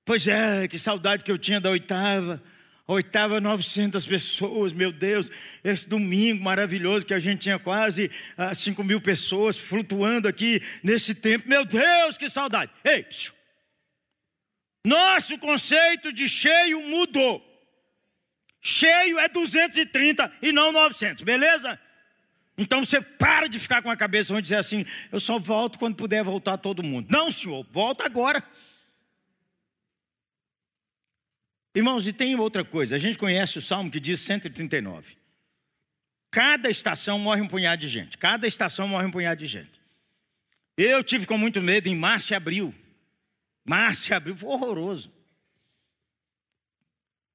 Pois 0.04 0.26
é, 0.26 0.66
que 0.66 0.78
saudade 0.78 1.24
que 1.24 1.30
eu 1.30 1.38
tinha 1.38 1.60
da 1.60 1.70
oitava. 1.70 2.42
Oitava, 2.86 3.40
900 3.40 4.04
pessoas, 4.04 4.72
meu 4.72 4.92
Deus. 4.92 5.30
Esse 5.62 5.88
domingo 5.88 6.42
maravilhoso 6.42 7.06
que 7.06 7.14
a 7.14 7.18
gente 7.18 7.42
tinha 7.42 7.58
quase 7.58 8.10
ah, 8.36 8.54
5 8.54 8.82
mil 8.82 9.00
pessoas 9.00 9.56
flutuando 9.56 10.26
aqui 10.26 10.60
nesse 10.82 11.14
tempo. 11.14 11.48
Meu 11.48 11.64
Deus, 11.64 12.18
que 12.18 12.28
saudade. 12.28 12.72
Ei, 12.84 13.04
psiu. 13.04 13.32
nosso 14.84 15.38
conceito 15.38 16.12
de 16.12 16.28
cheio 16.28 16.82
mudou. 16.88 17.48
Cheio 18.60 19.18
é 19.18 19.28
230 19.28 20.32
e 20.40 20.52
não 20.52 20.72
900, 20.72 21.24
beleza? 21.24 21.78
Então 22.56 22.84
você 22.84 23.00
para 23.00 23.48
de 23.48 23.58
ficar 23.58 23.82
com 23.82 23.90
a 23.90 23.96
cabeça 23.96 24.36
e 24.36 24.42
dizer 24.42 24.56
assim: 24.56 24.84
eu 25.10 25.18
só 25.18 25.38
volto 25.38 25.78
quando 25.78 25.96
puder 25.96 26.22
voltar 26.22 26.58
todo 26.58 26.82
mundo. 26.82 27.08
Não, 27.10 27.30
senhor, 27.30 27.66
volta 27.70 28.04
agora. 28.04 28.42
Irmãos, 31.74 32.06
e 32.06 32.12
tem 32.12 32.36
outra 32.36 32.64
coisa. 32.64 32.96
A 32.96 32.98
gente 32.98 33.16
conhece 33.16 33.58
o 33.58 33.62
salmo 33.62 33.90
que 33.90 33.98
diz 33.98 34.20
139. 34.20 35.16
Cada 36.30 36.70
estação 36.70 37.18
morre 37.18 37.40
um 37.40 37.48
punhado 37.48 37.80
de 37.80 37.88
gente. 37.88 38.18
Cada 38.18 38.46
estação 38.46 38.86
morre 38.88 39.06
um 39.06 39.10
punhado 39.10 39.38
de 39.38 39.46
gente. 39.46 39.80
Eu 40.76 41.02
tive 41.02 41.26
com 41.26 41.36
muito 41.36 41.60
medo 41.60 41.88
em 41.88 41.96
março 41.96 42.32
e 42.32 42.34
abril. 42.34 42.74
Março 43.64 44.10
e 44.10 44.14
abril 44.14 44.36
foi 44.36 44.48
horroroso. 44.48 45.12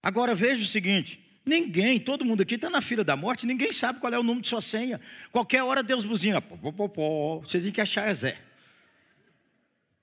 Agora 0.02 0.34
veja 0.34 0.62
o 0.62 0.66
seguinte: 0.66 1.20
ninguém, 1.46 2.00
todo 2.00 2.26
mundo 2.26 2.42
aqui 2.42 2.56
está 2.56 2.70
na 2.70 2.82
fila 2.82 3.04
da 3.04 3.16
morte, 3.16 3.46
ninguém 3.46 3.72
sabe 3.72 4.00
qual 4.00 4.14
é 4.14 4.20
o 4.20 4.24
número 4.24 4.42
de 4.42 4.48
sua 4.48 4.62
senha. 4.62 5.00
Qualquer 5.32 5.64
hora 5.64 5.84
Deus 5.84 6.06
buzina. 6.06 6.42
Pô, 6.42 6.58
pô, 6.58 6.74
pô, 6.74 6.90
pô. 6.90 7.40
Você 7.42 7.60
tem 7.60 7.72
que 7.72 7.82
achar 7.82 8.10
é 8.10 8.14
Zé. 8.14 8.42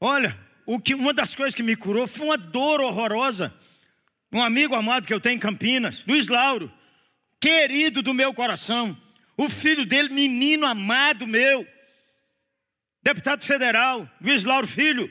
Olha, 0.01 0.38
o 0.66 0.81
que, 0.81 0.94
uma 0.94 1.12
das 1.12 1.35
coisas 1.35 1.55
que 1.55 1.62
me 1.62 1.77
curou 1.77 2.07
foi 2.07 2.27
uma 2.27 2.38
dor 2.38 2.81
horrorosa. 2.81 3.53
Um 4.35 4.42
amigo 4.42 4.75
amado 4.75 5.07
que 5.07 5.14
eu 5.14 5.20
tenho 5.20 5.37
em 5.37 5.38
Campinas, 5.38 6.03
Luiz 6.09 6.27
Lauro, 6.27 6.68
querido 7.40 8.03
do 8.03 8.12
meu 8.12 8.35
coração, 8.35 9.01
o 9.37 9.49
filho 9.49 9.87
dele, 9.87 10.09
menino 10.09 10.66
amado 10.66 11.25
meu, 11.25 11.64
deputado 13.01 13.44
federal, 13.44 14.11
Luiz 14.20 14.42
Lauro 14.42 14.66
Filho. 14.66 15.09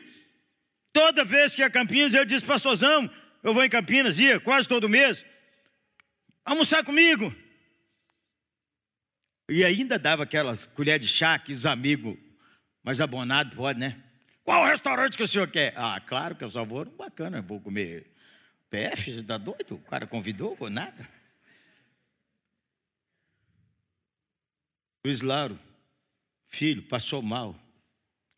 Toda 0.91 1.23
vez 1.23 1.55
que 1.55 1.61
ia 1.61 1.67
a 1.67 1.71
Campinas, 1.71 2.13
ele 2.13 2.25
disse, 2.25 2.45
pastorzão, 2.45 3.09
eu 3.41 3.53
vou 3.53 3.63
em 3.63 3.69
Campinas, 3.69 4.19
ia 4.19 4.41
quase 4.41 4.67
todo 4.67 4.89
mês, 4.89 5.23
almoçar 6.43 6.83
comigo. 6.83 7.33
E 9.49 9.63
ainda 9.63 9.97
dava 9.97 10.23
aquelas 10.23 10.65
colheres 10.65 11.07
de 11.07 11.13
chá 11.13 11.39
que 11.39 11.53
os 11.53 11.65
amigos 11.65 12.17
mais 12.83 12.99
abonados 12.99 13.53
pode, 13.53 13.79
né? 13.79 14.03
Qual 14.43 14.65
restaurante 14.65 15.15
que 15.15 15.23
o 15.23 15.27
senhor 15.27 15.47
quer? 15.47 15.73
Ah, 15.77 16.01
claro 16.05 16.35
que 16.35 16.43
eu 16.43 16.51
só 16.51 16.65
vou 16.65 16.83
bacana, 16.83 17.41
vou 17.41 17.61
comer 17.61 18.12
PF, 18.73 19.13
você 19.13 19.21
tá 19.21 19.37
doido? 19.37 19.75
O 19.75 19.83
cara 19.83 20.07
convidou, 20.07 20.55
vou 20.55 20.67
nada. 20.67 21.07
Luiz 25.05 25.21
Lauro, 25.21 25.59
filho, 26.47 26.81
passou 26.81 27.21
mal, 27.21 27.55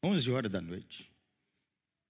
11 0.04 0.30
horas 0.30 0.52
da 0.52 0.60
noite. 0.60 1.10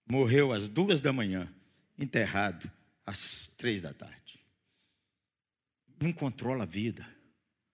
Morreu 0.10 0.52
às 0.52 0.68
duas 0.68 1.00
da 1.00 1.14
manhã, 1.14 1.54
enterrado 2.00 2.72
às 3.06 3.46
três 3.46 3.84
da 3.84 3.94
tarde. 3.94 4.40
Não 6.02 6.12
controla 6.12 6.64
a 6.64 6.68
vida. 6.68 7.08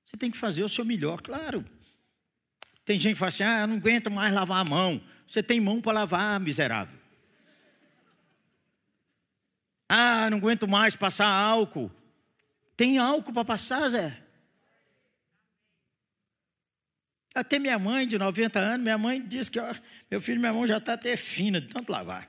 Você 0.06 0.18
tem 0.18 0.30
que 0.30 0.38
fazer 0.38 0.66
o 0.66 0.70
seu 0.70 0.84
melhor, 0.84 1.22
claro. 1.22 1.64
Tem 2.84 3.00
gente 3.00 3.14
que 3.14 3.20
fala 3.20 3.30
assim: 3.30 3.44
ah, 3.44 3.62
eu 3.62 3.68
não 3.68 3.78
aguento 3.78 4.12
mais 4.12 4.34
lavar 4.34 4.66
a 4.66 4.70
mão. 4.70 5.02
Você 5.26 5.42
tem 5.42 5.62
mão 5.62 5.80
para 5.80 5.94
lavar, 5.94 6.38
miserável. 6.42 7.01
Ah, 9.94 10.30
não 10.30 10.38
aguento 10.38 10.70
mais 10.70 10.96
passar 10.96 11.28
álcool. 11.28 11.92
Tem 12.78 12.98
álcool 12.98 13.34
para 13.34 13.44
passar, 13.44 13.90
Zé? 13.90 14.24
Até 17.36 17.60
minha 17.60 17.78
mãe, 17.78 18.08
de 18.08 18.18
90 18.18 18.58
anos, 18.58 18.84
minha 18.84 18.98
mãe 18.98 19.22
disse 19.22 19.52
que 19.52 19.60
ó, 19.60 19.76
meu 20.10 20.22
filho, 20.22 20.40
minha 20.40 20.54
mão 20.54 20.66
já 20.66 20.78
está 20.78 20.94
até 20.94 21.18
fina 21.18 21.60
de 21.60 21.68
tanto 21.68 21.92
lavar. 21.92 22.26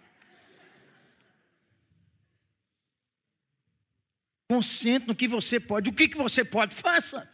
Concentre 4.49 5.07
no 5.07 5.15
que 5.15 5.29
você 5.29 5.61
pode. 5.61 5.89
O 5.89 5.93
que, 5.93 6.09
que 6.09 6.17
você 6.17 6.45
pode? 6.45 6.75
Faça. 6.75 7.31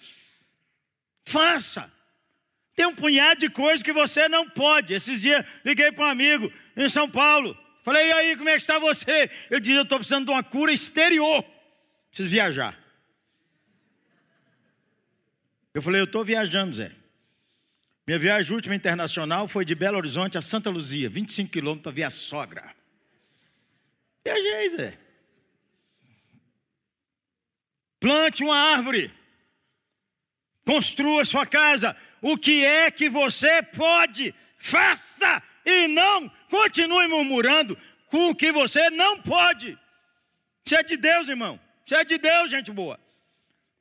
Faça. 1.22 1.90
Tem 2.74 2.84
um 2.84 2.94
punhado 2.94 3.40
de 3.40 3.48
coisas 3.48 3.82
que 3.82 3.94
você 3.94 4.28
não 4.28 4.46
pode. 4.50 4.92
Esses 4.92 5.22
dias 5.22 5.42
liguei 5.64 5.90
para 5.90 6.04
um 6.04 6.10
amigo 6.10 6.52
em 6.76 6.88
São 6.90 7.10
Paulo. 7.10 7.56
Falei, 7.88 8.06
e 8.06 8.12
aí, 8.12 8.36
como 8.36 8.50
é 8.50 8.52
que 8.52 8.58
está 8.58 8.78
você? 8.78 9.30
Eu 9.48 9.58
disse, 9.58 9.74
eu 9.74 9.82
estou 9.82 9.98
precisando 9.98 10.26
de 10.26 10.30
uma 10.30 10.42
cura 10.42 10.70
exterior. 10.70 11.42
Preciso 12.10 12.28
viajar. 12.28 12.78
Eu 15.72 15.80
falei, 15.80 16.02
eu 16.02 16.04
estou 16.04 16.22
viajando, 16.22 16.76
Zé. 16.76 16.92
Minha 18.06 18.18
viagem 18.18 18.52
última 18.52 18.74
internacional 18.74 19.48
foi 19.48 19.64
de 19.64 19.74
Belo 19.74 19.96
Horizonte 19.96 20.36
a 20.36 20.42
Santa 20.42 20.68
Luzia, 20.68 21.08
25 21.08 21.50
quilômetros 21.50 21.94
via 21.94 22.10
sogra. 22.10 22.74
Viajei, 24.22 24.68
Zé. 24.68 24.98
Plante 27.98 28.44
uma 28.44 28.54
árvore. 28.54 29.10
Construa 30.62 31.24
sua 31.24 31.46
casa. 31.46 31.96
O 32.20 32.36
que 32.36 32.66
é 32.66 32.90
que 32.90 33.08
você 33.08 33.62
pode? 33.62 34.34
Faça 34.58 35.42
e 35.68 35.86
não 35.86 36.30
continue 36.48 37.06
murmurando 37.08 37.76
com 38.06 38.30
o 38.30 38.34
que 38.34 38.50
você 38.50 38.88
não 38.88 39.20
pode. 39.20 39.78
Você 40.64 40.76
é 40.76 40.82
de 40.82 40.96
Deus, 40.96 41.28
irmão. 41.28 41.60
Você 41.84 41.94
é 41.94 42.04
de 42.04 42.16
Deus, 42.16 42.50
gente 42.50 42.70
boa. 42.70 42.98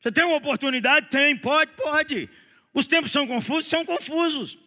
Você 0.01 0.11
tem 0.11 0.25
uma 0.25 0.35
oportunidade? 0.35 1.09
Tem, 1.09 1.37
pode, 1.37 1.71
pode. 1.73 2.29
Os 2.73 2.85
tempos 2.85 3.11
são 3.11 3.25
confusos? 3.25 3.69
São 3.69 3.85
confusos. 3.85 4.57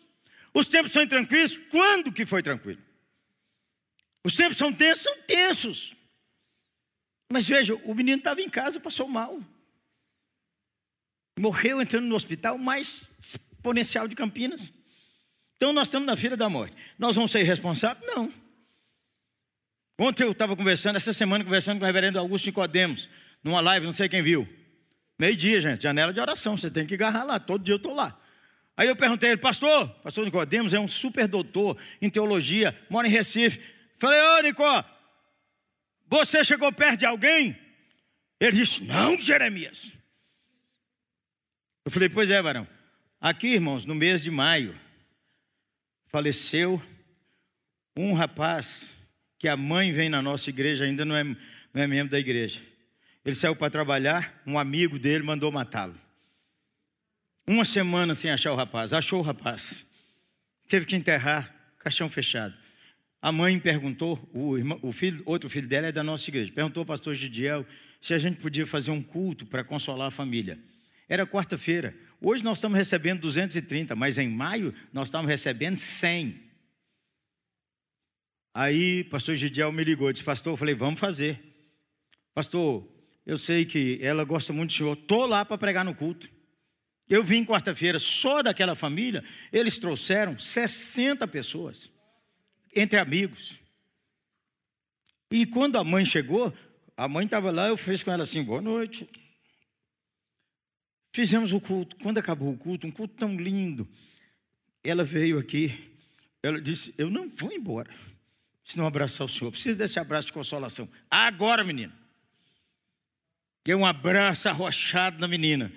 Os 0.54 0.66
tempos 0.66 0.92
são 0.92 1.06
tranquilos? 1.06 1.59
Quando 1.70 2.11
que 2.11 2.24
foi 2.24 2.42
tranquilo? 2.42 2.83
Os 4.24 4.35
tempos 4.35 4.56
são 4.56 4.72
tensos? 4.72 5.04
São 5.04 5.22
tensos. 5.22 5.94
Mas 7.30 7.46
veja, 7.46 7.74
o 7.74 7.94
menino 7.94 8.18
estava 8.18 8.40
em 8.40 8.48
casa, 8.48 8.80
passou 8.80 9.06
mal. 9.06 9.38
Morreu 11.38 11.80
entrando 11.80 12.06
no 12.06 12.16
hospital 12.16 12.59
mais 12.59 13.09
exponencial 13.20 14.09
de 14.09 14.16
Campinas. 14.16 14.72
Então 15.61 15.75
nós 15.75 15.88
estamos 15.88 16.07
na 16.07 16.16
fila 16.16 16.38
da 16.38 16.49
morte. 16.49 16.75
Nós 16.99 17.14
vamos 17.14 17.31
ser 17.31 17.42
responsáveis? 17.42 18.07
Não. 18.07 18.33
Ontem 19.99 20.25
eu 20.25 20.33
estava 20.33 20.57
conversando, 20.57 20.96
essa 20.96 21.12
semana 21.12 21.44
conversando 21.44 21.77
com 21.77 21.85
o 21.85 21.87
reverendo 21.87 22.18
Augusto 22.18 22.46
Nicodemos, 22.46 23.11
numa 23.44 23.61
live, 23.61 23.85
não 23.85 23.92
sei 23.92 24.09
quem 24.09 24.23
viu. 24.23 24.49
Meio-dia, 25.18 25.61
gente, 25.61 25.83
janela 25.83 26.14
de 26.14 26.18
oração, 26.18 26.57
você 26.57 26.70
tem 26.70 26.87
que 26.87 26.94
agarrar 26.94 27.25
lá, 27.25 27.38
todo 27.38 27.62
dia 27.62 27.75
eu 27.75 27.77
estou 27.77 27.94
lá. 27.94 28.18
Aí 28.75 28.88
eu 28.88 28.96
perguntei 28.96 29.33
ele, 29.33 29.37
pastor, 29.37 29.87
pastor 30.03 30.25
Nicodemos 30.25 30.73
é 30.73 30.81
um 30.81 30.88
super 30.88 31.29
doutor 31.29 31.77
em 32.01 32.09
teologia, 32.09 32.75
mora 32.88 33.07
em 33.07 33.11
Recife. 33.11 33.61
Falei, 33.99 34.18
ô 34.18 34.40
Nicó, 34.40 34.83
você 36.09 36.42
chegou 36.42 36.73
perto 36.73 37.01
de 37.01 37.05
alguém? 37.05 37.55
Ele 38.40 38.57
disse, 38.57 38.83
não, 38.85 39.20
Jeremias. 39.20 39.92
Eu 41.85 41.90
falei, 41.90 42.09
pois 42.09 42.31
é, 42.31 42.40
varão. 42.40 42.66
Aqui, 43.20 43.49
irmãos, 43.49 43.85
no 43.85 43.94
mês 43.94 44.23
de 44.23 44.31
maio, 44.31 44.75
faleceu 46.11 46.83
um 47.96 48.12
rapaz 48.12 48.90
que 49.38 49.49
a 49.49 49.57
mãe 49.57 49.92
vem 49.92 50.09
na 50.09 50.20
nossa 50.20 50.51
igreja, 50.51 50.85
ainda 50.85 51.05
não 51.05 51.16
é, 51.16 51.25
não 51.25 51.83
é 51.83 51.87
membro 51.87 52.11
da 52.11 52.18
igreja. 52.18 52.61
Ele 53.25 53.35
saiu 53.35 53.57
para 53.57 53.70
trabalhar, 53.70 54.42
um 54.46 54.59
amigo 54.59 54.99
dele 54.99 55.25
mandou 55.25 55.51
matá-lo. 55.51 55.94
Uma 57.46 57.64
semana 57.64 58.14
sem 58.14 58.31
achar 58.31 58.53
o 58.53 58.57
rapaz, 58.57 58.92
achou 58.92 59.20
o 59.20 59.23
rapaz. 59.23 59.85
Teve 60.68 60.87
que 60.87 60.96
enterrar, 60.96 61.55
caixão 61.79 62.09
fechado. 62.09 62.55
A 63.23 63.31
mãe 63.31 63.59
perguntou, 63.59 64.18
o, 64.33 64.57
irmão, 64.57 64.79
o 64.83 64.92
filho, 64.92 65.23
outro 65.27 65.49
filho 65.51 65.68
dela 65.68 65.88
é 65.88 65.92
da 65.92 66.03
nossa 66.03 66.29
igreja, 66.31 66.53
perguntou 66.53 66.83
ao 66.83 66.87
pastor 66.87 67.14
Gidiel 67.14 67.66
se 68.01 68.14
a 68.14 68.18
gente 68.18 68.40
podia 68.40 68.66
fazer 68.66 68.90
um 68.90 69.03
culto 69.03 69.44
para 69.44 69.62
consolar 69.62 70.09
a 70.09 70.11
família. 70.11 70.59
Era 71.09 71.27
quarta-feira. 71.27 71.94
Hoje 72.20 72.44
nós 72.44 72.59
estamos 72.59 72.76
recebendo 72.76 73.20
230, 73.20 73.96
mas 73.96 74.18
em 74.18 74.28
maio 74.28 74.74
nós 74.92 75.09
estamos 75.09 75.28
recebendo 75.28 75.76
100. 75.76 76.38
Aí, 78.52 79.04
pastor 79.04 79.35
Gidiel 79.37 79.72
me 79.72 79.83
ligou, 79.83 80.12
disse, 80.12 80.24
pastor, 80.24 80.52
eu 80.52 80.56
falei, 80.56 80.74
vamos 80.74 81.00
fazer. 81.00 81.40
Pastor, 82.35 82.87
eu 83.24 83.38
sei 83.38 83.64
que 83.64 83.98
ela 84.02 84.22
gosta 84.24 84.52
muito 84.52 84.70
do 84.70 84.76
Senhor. 84.76 84.92
Estou 84.92 85.24
lá 85.24 85.44
para 85.44 85.56
pregar 85.56 85.85
no 85.85 85.94
culto. 85.94 86.28
Eu 87.09 87.24
vim 87.24 87.44
quarta-feira, 87.44 87.98
só 87.98 88.42
daquela 88.42 88.74
família, 88.74 89.24
eles 89.52 89.78
trouxeram 89.78 90.38
60 90.38 91.26
pessoas, 91.26 91.90
entre 92.74 92.98
amigos. 92.98 93.59
E 95.30 95.46
quando 95.46 95.76
a 95.76 95.83
mãe 95.83 96.04
chegou, 96.04 96.52
a 96.96 97.09
mãe 97.09 97.24
estava 97.24 97.50
lá, 97.50 97.68
eu 97.68 97.76
fiz 97.76 98.02
com 98.02 98.12
ela 98.12 98.24
assim: 98.24 98.44
boa 98.44 98.61
noite. 98.61 99.09
Fizemos 101.12 101.53
o 101.53 101.61
culto. 101.61 101.96
Quando 101.96 102.18
acabou 102.18 102.53
o 102.53 102.59
culto, 102.59 102.87
um 102.87 102.90
culto 102.90 103.14
tão 103.16 103.37
lindo, 103.37 103.88
ela 104.83 105.05
veio 105.05 105.38
aqui, 105.38 105.90
ela 106.42 106.61
disse: 106.61 106.94
Eu 106.96 107.11
não 107.11 107.29
vou 107.29 107.53
embora 107.53 107.90
se 108.64 108.79
não 108.79 108.87
abraçar 108.87 109.25
o 109.25 109.29
Senhor. 109.29 109.51
Preciso 109.51 109.79
desse 109.79 109.99
abraço 109.99 110.29
de 110.29 110.33
consolação. 110.33 110.88
Agora, 111.11 111.64
menino. 111.64 111.92
Deu 113.64 113.79
um 113.79 113.87
abraço 113.87 114.49
arrochado 114.49 115.18
na 115.18 115.29
menina. 115.29 115.73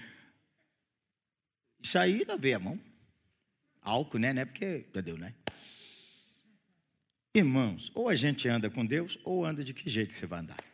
Isso 1.82 1.98
aí 1.98 2.24
lavei 2.24 2.54
a 2.54 2.60
mão. 2.60 2.80
Álcool, 3.82 4.19
né? 4.19 4.32
Não 4.32 4.41
é 4.43 4.46
porque 4.46 4.86
deu, 5.04 5.17
né? 5.17 5.34
Irmãos, 7.36 7.91
ou 7.96 8.08
a 8.08 8.15
gente 8.15 8.48
anda 8.48 8.69
com 8.69 8.86
Deus, 8.86 9.17
ou 9.24 9.43
anda 9.43 9.63
de 9.63 9.74
que 9.74 9.89
jeito 9.89 10.13
você 10.13 10.26
vai 10.26 10.39
andar. 10.39 10.72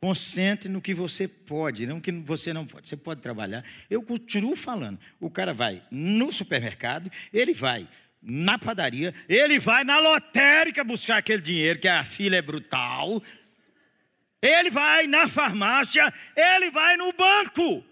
Concentre 0.00 0.68
no 0.68 0.80
que 0.80 0.94
você 0.94 1.26
pode, 1.26 1.86
não 1.86 2.00
que 2.00 2.12
você 2.12 2.52
não 2.52 2.64
pode. 2.64 2.88
Você 2.88 2.96
pode 2.96 3.20
trabalhar. 3.20 3.64
Eu 3.90 4.02
continuo 4.02 4.54
falando. 4.54 4.98
O 5.20 5.28
cara 5.28 5.52
vai 5.52 5.82
no 5.90 6.30
supermercado, 6.30 7.10
ele 7.32 7.52
vai 7.52 7.88
na 8.22 8.58
padaria, 8.58 9.14
ele 9.28 9.58
vai 9.58 9.84
na 9.84 9.98
lotérica 9.98 10.84
buscar 10.84 11.18
aquele 11.18 11.42
dinheiro, 11.42 11.80
que 11.80 11.88
a 11.88 12.04
fila 12.04 12.36
é 12.36 12.42
brutal, 12.42 13.22
ele 14.40 14.70
vai 14.70 15.06
na 15.06 15.28
farmácia, 15.28 16.12
ele 16.36 16.70
vai 16.70 16.96
no 16.96 17.12
banco. 17.12 17.84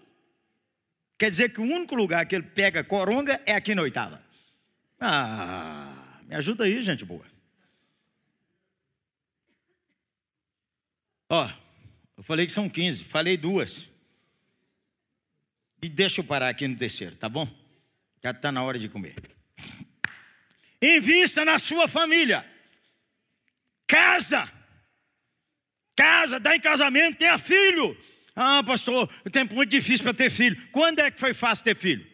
Quer 1.17 1.31
dizer 1.31 1.49
que 1.49 1.59
o 1.59 1.63
único 1.63 1.95
lugar 1.95 2.25
que 2.25 2.35
ele 2.35 2.43
pega 2.43 2.83
coronga 2.83 3.41
é 3.45 3.53
aqui 3.53 3.73
na 3.73 3.81
oitava. 3.81 4.21
Ah, 4.99 6.19
me 6.27 6.35
ajuda 6.35 6.63
aí, 6.63 6.81
gente 6.81 7.03
boa. 7.03 7.25
Ó, 11.29 11.49
eu 12.17 12.23
falei 12.23 12.47
que 12.47 12.51
são 12.51 12.67
15, 12.67 13.05
falei 13.05 13.37
duas. 13.37 13.87
E 15.81 15.87
deixa 15.87 16.21
eu 16.21 16.25
parar 16.25 16.49
aqui 16.49 16.67
no 16.67 16.75
terceiro, 16.75 17.15
tá 17.15 17.29
bom? 17.29 17.47
Já 18.23 18.31
está 18.31 18.51
na 18.51 18.63
hora 18.63 18.79
de 18.79 18.89
comer. 18.89 19.15
Invista 20.81 21.45
na 21.45 21.59
sua 21.59 21.87
família. 21.87 22.45
Casa. 23.85 24.51
Casa, 25.95 26.39
dá 26.39 26.55
em 26.55 26.59
casamento, 26.59 27.17
tenha 27.17 27.37
filho. 27.37 27.97
Ah, 28.35 28.63
pastor, 28.63 29.09
o 29.25 29.29
tempo 29.29 29.55
muito 29.55 29.69
difícil 29.69 30.03
para 30.03 30.13
ter 30.13 30.29
filho. 30.29 30.67
Quando 30.71 30.99
é 30.99 31.09
que 31.09 31.19
foi 31.19 31.33
fácil 31.33 31.63
ter 31.63 31.75
filho? 31.75 32.05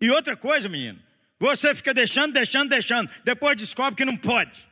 E 0.00 0.10
outra 0.10 0.36
coisa, 0.36 0.68
menino, 0.68 1.02
você 1.38 1.74
fica 1.74 1.94
deixando, 1.94 2.32
deixando, 2.32 2.68
deixando, 2.68 3.10
depois 3.24 3.56
descobre 3.56 3.96
que 3.96 4.04
não 4.04 4.16
pode. 4.16 4.68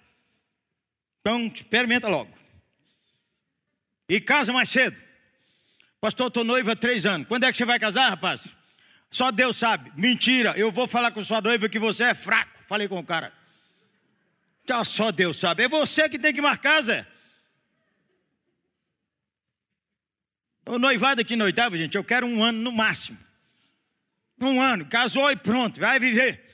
Então, 1.20 1.46
experimenta 1.46 2.08
logo. 2.08 2.35
E 4.08 4.20
casa 4.20 4.52
mais 4.52 4.68
cedo. 4.68 4.96
Pastor, 6.00 6.28
estou 6.28 6.44
noiva 6.44 6.72
há 6.72 6.76
três 6.76 7.06
anos. 7.06 7.26
Quando 7.26 7.44
é 7.44 7.50
que 7.50 7.56
você 7.56 7.64
vai 7.64 7.78
casar, 7.78 8.10
rapaz? 8.10 8.46
Só 9.10 9.30
Deus 9.30 9.56
sabe. 9.56 9.92
Mentira. 9.96 10.54
Eu 10.56 10.70
vou 10.70 10.86
falar 10.86 11.10
com 11.10 11.24
sua 11.24 11.40
noiva 11.40 11.68
que 11.68 11.78
você 11.78 12.04
é 12.04 12.14
fraco. 12.14 12.58
Falei 12.68 12.86
com 12.86 12.98
o 12.98 13.04
cara. 13.04 13.32
Então, 14.62 14.84
só 14.84 15.10
Deus 15.10 15.38
sabe. 15.38 15.64
É 15.64 15.68
você 15.68 16.08
que 16.08 16.18
tem 16.18 16.34
que 16.34 16.40
marcar, 16.40 16.82
Zé. 16.82 17.06
O 20.66 20.78
noivado 20.78 21.20
aqui 21.20 21.36
no 21.36 21.44
oitavo, 21.44 21.76
gente, 21.76 21.96
eu 21.96 22.02
quero 22.02 22.26
um 22.26 22.42
ano 22.42 22.58
no 22.58 22.72
máximo. 22.72 23.16
Um 24.40 24.60
ano, 24.60 24.84
casou 24.86 25.30
e 25.30 25.36
pronto, 25.36 25.78
vai 25.78 25.98
viver. 26.00 26.44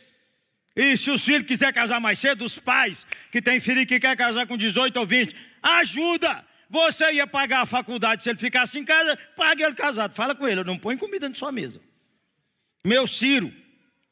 E 0.76 0.96
se 0.96 1.10
os 1.10 1.24
filhos 1.24 1.46
quiserem 1.46 1.74
casar 1.74 2.00
mais 2.00 2.18
cedo, 2.18 2.44
os 2.44 2.58
pais 2.58 3.06
que 3.30 3.40
têm 3.40 3.60
filho 3.60 3.86
que 3.86 3.98
quer 3.98 4.16
casar 4.16 4.46
com 4.46 4.56
18 4.56 4.96
ou 4.98 5.06
20, 5.06 5.34
ajuda. 5.62 6.44
Você 6.72 7.12
ia 7.12 7.26
pagar 7.26 7.60
a 7.60 7.66
faculdade 7.66 8.22
se 8.22 8.30
ele 8.30 8.38
ficasse 8.38 8.78
em 8.78 8.84
casa, 8.84 9.14
pague 9.36 9.62
ele 9.62 9.74
casado. 9.74 10.14
Fala 10.14 10.34
com 10.34 10.48
ele, 10.48 10.60
eu 10.60 10.64
não 10.64 10.78
põe 10.78 10.96
comida 10.96 11.28
na 11.28 11.34
sua 11.34 11.52
mesa. 11.52 11.78
Meu 12.82 13.06
Ciro, 13.06 13.52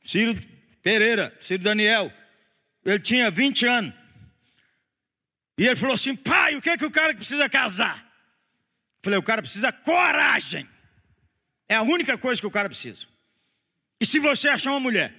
Ciro 0.05 0.39
Pereira, 0.83 1.35
Ciro 1.41 1.63
Daniel, 1.63 2.13
ele 2.85 3.01
tinha 3.01 3.31
20 3.31 3.65
anos. 3.65 3.95
E 5.57 5.67
ele 5.67 5.75
falou 5.75 5.95
assim: 5.95 6.15
pai, 6.15 6.55
o 6.55 6.61
que 6.61 6.69
é 6.69 6.77
que 6.77 6.85
o 6.85 6.91
cara 6.91 7.15
precisa 7.15 7.49
casar? 7.49 8.07
Falei, 9.01 9.19
o 9.19 9.23
cara 9.23 9.41
precisa 9.41 9.73
coragem. 9.73 10.69
É 11.67 11.77
a 11.77 11.83
única 11.83 12.19
coisa 12.19 12.43
que 12.43 12.47
o 12.47 12.51
cara 12.51 12.69
precisa. 12.69 13.07
E 13.99 14.05
se 14.05 14.19
você 14.19 14.51
achar 14.51 14.73
uma 14.73 14.81
mulher 14.81 15.15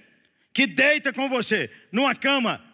que 0.54 0.64
deita 0.64 1.12
com 1.12 1.28
você 1.28 1.68
numa 1.90 2.14
cama 2.14 2.64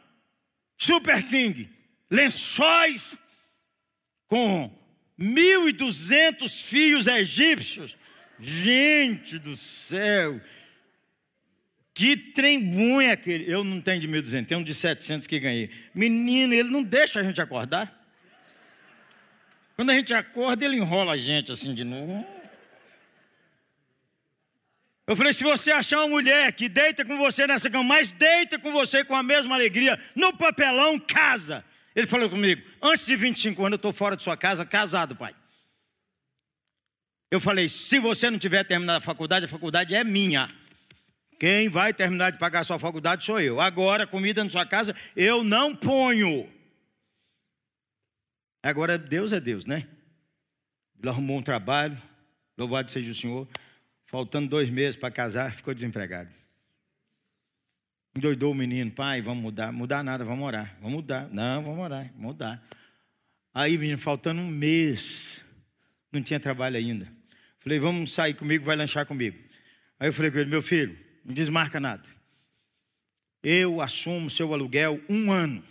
super 0.76 1.26
king, 1.26 1.70
lençóis 2.11 3.16
com 4.28 4.70
1.200 5.18 6.62
fios 6.62 7.06
egípcios, 7.08 7.96
gente 8.38 9.38
do 9.38 9.56
céu, 9.56 10.40
que 11.98 12.16
trem 12.16 12.60
bom 12.60 13.00
é 13.00 13.10
aquele? 13.10 13.52
Eu 13.52 13.64
não 13.64 13.80
tenho 13.80 14.00
de 14.00 14.06
1.200, 14.06 14.46
tenho 14.46 14.60
um 14.60 14.62
de 14.62 14.72
700 14.72 15.26
que 15.26 15.40
ganhei. 15.40 15.68
Menino, 15.92 16.54
ele 16.54 16.70
não 16.70 16.80
deixa 16.80 17.18
a 17.18 17.24
gente 17.24 17.40
acordar. 17.40 17.92
Quando 19.74 19.90
a 19.90 19.94
gente 19.94 20.14
acorda, 20.14 20.64
ele 20.64 20.76
enrola 20.76 21.14
a 21.14 21.16
gente 21.16 21.50
assim 21.50 21.74
de 21.74 21.82
novo. 21.82 22.24
Eu 25.08 25.16
falei: 25.16 25.32
se 25.32 25.42
você 25.42 25.72
achar 25.72 25.98
uma 25.98 26.08
mulher 26.08 26.52
que 26.52 26.68
deita 26.68 27.04
com 27.04 27.18
você 27.18 27.48
nessa 27.48 27.68
cama, 27.68 27.82
mas 27.82 28.12
deita 28.12 28.60
com 28.60 28.70
você 28.70 29.02
com 29.04 29.16
a 29.16 29.22
mesma 29.24 29.56
alegria, 29.56 29.98
no 30.14 30.32
papelão, 30.36 31.00
casa. 31.00 31.64
Ele 31.98 32.06
falou 32.06 32.30
comigo: 32.30 32.62
antes 32.80 33.06
de 33.06 33.16
25 33.16 33.61
anos 33.61 33.72
eu 33.72 33.76
estou 33.76 33.92
fora 33.92 34.16
de 34.16 34.22
sua 34.22 34.37
casa, 34.37 34.64
casado, 34.64 35.16
pai. 35.16 35.34
Eu 37.28 37.40
falei: 37.40 37.68
se 37.68 37.98
você 37.98 38.30
não 38.30 38.38
tiver 38.38 38.62
terminado 38.62 38.98
a 38.98 39.00
faculdade, 39.00 39.46
a 39.46 39.48
faculdade 39.48 39.96
é 39.96 40.04
minha. 40.04 40.48
Quem 41.40 41.68
vai 41.68 41.92
terminar 41.92 42.30
de 42.30 42.38
pagar 42.38 42.61
a 42.61 42.64
sua 42.64 42.78
faculdade 42.78 43.24
sou 43.24 43.40
eu. 43.40 43.61
Agora, 43.61 44.06
comida 44.06 44.44
na 44.44 44.48
sua 44.48 44.64
casa, 44.64 44.94
eu 45.16 45.42
não 45.42 45.74
ponho. 45.74 46.48
Agora, 48.62 48.96
Deus 48.96 49.32
é 49.32 49.40
Deus, 49.40 49.64
né? 49.64 49.88
Ele 51.00 51.08
arrumou 51.08 51.38
um 51.38 51.42
trabalho, 51.42 52.00
louvado 52.56 52.92
seja 52.92 53.11
o 53.11 53.14
Senhor. 53.14 53.48
Faltando 54.04 54.48
dois 54.48 54.70
meses 54.70 54.94
para 54.94 55.11
casar, 55.11 55.52
ficou 55.52 55.74
desempregado. 55.74 56.30
Endoidou 58.18 58.50
o 58.50 58.54
menino, 58.54 58.90
pai, 58.90 59.22
vamos 59.22 59.40
mudar. 59.40 59.70
Mudar 59.70 60.02
nada, 60.02 60.24
vamos 60.24 60.44
orar. 60.44 60.76
Vamos 60.81 60.96
mudar. 60.96 61.28
Não, 61.31 61.62
vamos 61.62 61.78
orar, 61.78 62.12
mudar. 62.16 62.68
Aí, 63.54 63.78
menino, 63.78 63.96
faltando 63.96 64.40
um 64.40 64.48
mês, 64.48 65.40
não 66.11 66.20
tinha 66.20 66.40
trabalho 66.40 66.76
ainda. 66.76 67.09
Falei, 67.61 67.78
vamos 67.78 68.12
sair 68.12 68.35
comigo, 68.35 68.64
vai 68.64 68.74
lanchar 68.74 69.07
comigo. 69.07 69.38
Aí 70.00 70.09
eu 70.09 70.12
falei 70.12 70.33
com 70.33 70.38
ele, 70.38 70.50
meu 70.50 70.61
filho, 70.61 70.98
não 71.24 71.33
desmarca 71.33 71.78
nada. 71.78 72.02
Eu 73.40 73.81
assumo 73.81 74.28
seu 74.28 74.52
aluguel 74.52 75.00
um 75.09 75.31
ano. 75.31 75.62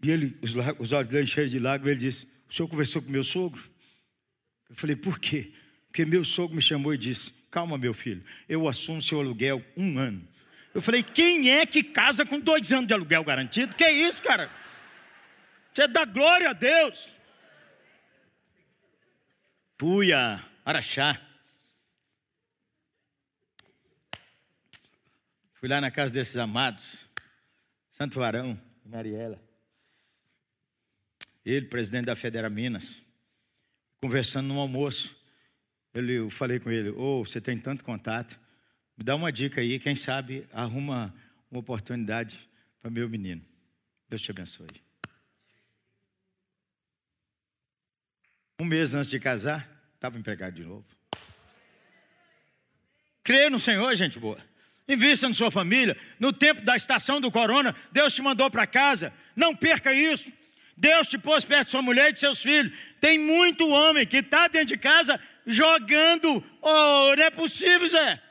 E 0.00 0.12
ele, 0.12 0.38
os, 0.40 0.54
os 0.78 0.92
olhos 0.92 1.10
dele 1.10 1.26
cheios 1.26 1.50
de 1.50 1.58
lágrimas, 1.58 1.90
ele 1.90 2.08
disse: 2.08 2.28
O 2.48 2.54
senhor 2.54 2.68
conversou 2.68 3.02
com 3.02 3.10
meu 3.10 3.24
sogro? 3.24 3.60
Eu 4.70 4.76
falei: 4.76 4.94
Por 4.94 5.18
quê? 5.18 5.52
Porque 5.88 6.04
meu 6.04 6.24
sogro 6.24 6.54
me 6.54 6.62
chamou 6.62 6.94
e 6.94 6.98
disse: 6.98 7.32
Calma, 7.50 7.76
meu 7.76 7.92
filho, 7.92 8.22
eu 8.48 8.68
assumo 8.68 9.02
seu 9.02 9.18
aluguel 9.18 9.60
um 9.76 9.98
ano. 9.98 10.37
Eu 10.78 10.82
falei: 10.82 11.02
Quem 11.02 11.50
é 11.50 11.66
que 11.66 11.82
casa 11.82 12.24
com 12.24 12.38
dois 12.38 12.72
anos 12.72 12.86
de 12.86 12.94
aluguel 12.94 13.24
garantido? 13.24 13.74
Que 13.74 13.90
isso, 13.90 14.22
cara? 14.22 14.48
Você 15.72 15.88
dá 15.88 16.04
glória 16.04 16.50
a 16.50 16.52
Deus. 16.52 17.08
Fui 19.76 20.12
a 20.12 20.40
Araxá. 20.64 21.20
Fui 25.54 25.68
lá 25.68 25.80
na 25.80 25.90
casa 25.90 26.14
desses 26.14 26.36
amados, 26.36 26.98
Santo 27.90 28.20
Varão 28.20 28.56
e 28.86 28.88
Mariela 28.88 29.42
ele, 31.44 31.66
presidente 31.66 32.04
da 32.04 32.14
Federa 32.14 32.48
Minas, 32.48 33.02
conversando 34.00 34.46
no 34.46 34.60
almoço. 34.60 35.16
Eu 35.92 36.30
falei 36.30 36.60
com 36.60 36.70
ele: 36.70 36.90
Ô, 36.90 37.20
oh, 37.20 37.24
você 37.24 37.40
tem 37.40 37.58
tanto 37.58 37.82
contato, 37.82 38.38
me 38.98 39.04
dá 39.04 39.14
uma 39.14 39.30
dica 39.30 39.60
aí, 39.60 39.78
quem 39.78 39.94
sabe 39.94 40.44
arruma 40.52 41.14
uma 41.48 41.60
oportunidade 41.60 42.36
para 42.80 42.90
meu 42.90 43.08
menino. 43.08 43.40
Deus 44.08 44.20
te 44.20 44.32
abençoe. 44.32 44.66
Um 48.60 48.64
mês 48.64 48.96
antes 48.96 49.08
de 49.08 49.20
casar, 49.20 49.70
estava 49.94 50.18
empregado 50.18 50.54
de 50.54 50.64
novo. 50.64 50.84
Creia 53.22 53.48
no 53.48 53.60
Senhor, 53.60 53.94
gente 53.94 54.18
boa. 54.18 54.42
Invista 54.88 55.28
na 55.28 55.34
sua 55.34 55.50
família. 55.52 55.96
No 56.18 56.32
tempo 56.32 56.62
da 56.62 56.74
estação 56.74 57.20
do 57.20 57.30
corona, 57.30 57.76
Deus 57.92 58.12
te 58.12 58.20
mandou 58.20 58.50
para 58.50 58.66
casa. 58.66 59.12
Não 59.36 59.54
perca 59.54 59.92
isso. 59.92 60.32
Deus 60.76 61.06
te 61.06 61.18
pôs 61.18 61.44
perto 61.44 61.66
de 61.66 61.70
sua 61.70 61.82
mulher 61.82 62.10
e 62.10 62.14
de 62.14 62.20
seus 62.20 62.42
filhos. 62.42 62.76
Tem 63.00 63.16
muito 63.16 63.68
homem 63.68 64.04
que 64.04 64.16
está 64.16 64.48
dentro 64.48 64.68
de 64.68 64.78
casa 64.78 65.20
jogando. 65.46 66.42
Oh, 66.60 67.14
não 67.16 67.22
é 67.22 67.30
possível, 67.30 67.88
Zé. 67.88 68.27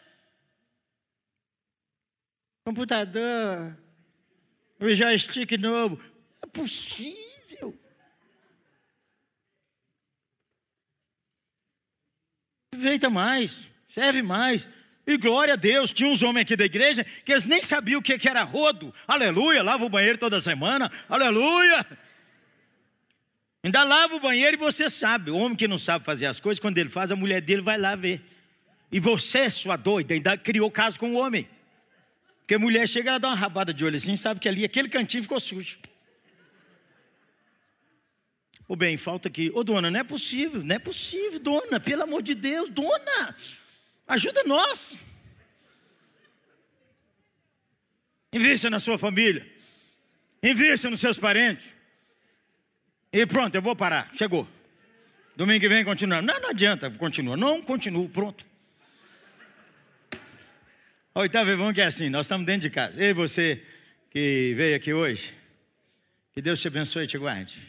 Computador, 2.68 3.78
o 4.78 4.94
joystick 4.94 5.58
novo. 5.58 5.98
É 6.44 6.48
possível. 6.48 7.74
Aproveita 12.70 13.10
mais, 13.10 13.72
serve 13.88 14.22
mais. 14.22 14.68
E 15.06 15.16
glória 15.16 15.54
a 15.54 15.56
Deus, 15.56 15.94
tinha 15.94 16.10
uns 16.10 16.22
homens 16.22 16.42
aqui 16.42 16.58
da 16.58 16.66
igreja 16.66 17.06
que 17.06 17.32
eles 17.32 17.46
nem 17.46 17.64
sabiam 17.64 18.02
o 18.02 18.04
que 18.04 18.28
era 18.28 18.44
rodo. 18.44 18.94
Aleluia, 19.08 19.64
lava 19.64 19.86
o 19.86 19.90
banheiro 19.90 20.18
toda 20.18 20.42
semana. 20.42 20.92
Aleluia. 21.08 21.88
Ainda 23.64 23.82
lava 23.86 24.14
o 24.14 24.20
banheiro 24.20 24.58
e 24.58 24.60
você 24.60 24.90
sabe. 24.90 25.32
O 25.32 25.38
homem 25.38 25.56
que 25.56 25.70
não 25.70 25.78
sabe 25.78 26.04
fazer 26.04 26.26
as 26.26 26.42
coisas, 26.42 26.60
quando 26.60 26.78
ele 26.80 26.90
faz, 26.90 27.14
a 27.14 27.16
mulher 27.16 27.40
dele 27.40 27.62
vai 27.62 27.78
lá 27.78 27.96
ver. 27.96 28.22
E 28.92 29.00
você, 29.00 29.50
sua 29.50 29.78
doida, 29.78 30.14
ainda 30.14 30.38
criou 30.38 30.70
caso 30.70 31.00
com 31.00 31.14
o 31.14 31.16
homem. 31.16 31.48
Porque 32.48 32.56
a 32.56 32.60
mulher 32.60 32.88
chega 32.88 33.14
e 33.14 33.20
dá 33.20 33.28
uma 33.28 33.36
rabada 33.36 33.74
de 33.74 33.84
olho 33.84 33.98
assim, 33.98 34.16
sabe 34.16 34.40
que 34.40 34.48
ali 34.48 34.64
aquele 34.64 34.88
cantinho 34.88 35.22
ficou 35.22 35.38
sujo. 35.38 35.78
Ô 38.66 38.74
bem, 38.74 38.96
falta 38.96 39.28
aqui. 39.28 39.52
Ô 39.54 39.66
dona, 39.66 39.92
não 39.92 40.00
é 40.00 40.04
possível, 40.06 40.64
não 40.64 40.74
é 40.74 40.80
possível, 40.80 41.42
dona, 41.42 41.78
pelo 41.78 42.04
amor 42.04 42.22
de 42.22 42.34
Deus, 42.34 42.70
dona, 42.70 43.36
ajuda 44.08 44.46
nós. 44.46 44.98
Invista 48.32 48.70
na 48.70 48.80
sua 48.80 48.98
família, 48.98 49.46
invista 50.42 50.90
nos 50.90 51.02
seus 51.02 51.18
parentes. 51.18 51.74
E 53.12 53.26
pronto, 53.26 53.56
eu 53.56 53.62
vou 53.62 53.76
parar. 53.76 54.10
Chegou. 54.16 54.48
Domingo 55.36 55.60
que 55.60 55.68
vem 55.68 55.84
continuamos. 55.84 56.26
Não, 56.26 56.40
não 56.40 56.50
adianta, 56.52 56.90
continua. 56.92 57.36
Não, 57.36 57.62
continuo, 57.62 58.08
pronto. 58.08 58.47
Oitavo 61.20 61.50
irmão 61.50 61.74
que 61.74 61.82
é 61.82 61.86
assim, 61.86 62.10
nós 62.10 62.28
estamos 62.28 62.46
dentro 62.46 62.62
de 62.62 62.70
casa. 62.70 63.04
E 63.04 63.12
você 63.12 63.64
que 64.12 64.54
veio 64.56 64.76
aqui 64.76 64.94
hoje, 64.94 65.34
que 66.32 66.40
Deus 66.44 66.62
te 66.62 66.68
abençoe 66.68 67.06
e 67.06 67.08
te 67.08 67.18
guarde. 67.18 67.60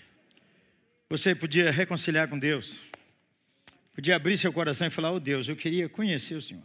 Você 1.08 1.34
podia 1.34 1.70
reconciliar 1.70 2.28
com 2.28 2.38
Deus. 2.38 2.82
Podia 3.94 4.16
abrir 4.16 4.36
seu 4.36 4.52
coração 4.52 4.86
e 4.86 4.90
falar, 4.90 5.12
oh 5.12 5.18
Deus, 5.18 5.48
eu 5.48 5.56
queria 5.56 5.88
conhecer 5.88 6.34
o 6.34 6.42
Senhor. 6.42 6.62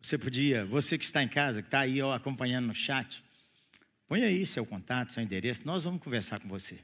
Você 0.00 0.16
podia, 0.16 0.64
você 0.64 0.96
que 0.96 1.04
está 1.04 1.24
em 1.24 1.28
casa, 1.28 1.60
que 1.60 1.66
está 1.66 1.80
aí 1.80 2.00
ó, 2.00 2.14
acompanhando 2.14 2.68
no 2.68 2.74
chat, 2.74 3.20
Põe 4.06 4.22
aí 4.22 4.46
seu 4.46 4.64
contato, 4.64 5.12
seu 5.12 5.24
endereço, 5.24 5.62
nós 5.64 5.82
vamos 5.82 6.00
conversar 6.00 6.38
com 6.38 6.48
você. 6.48 6.78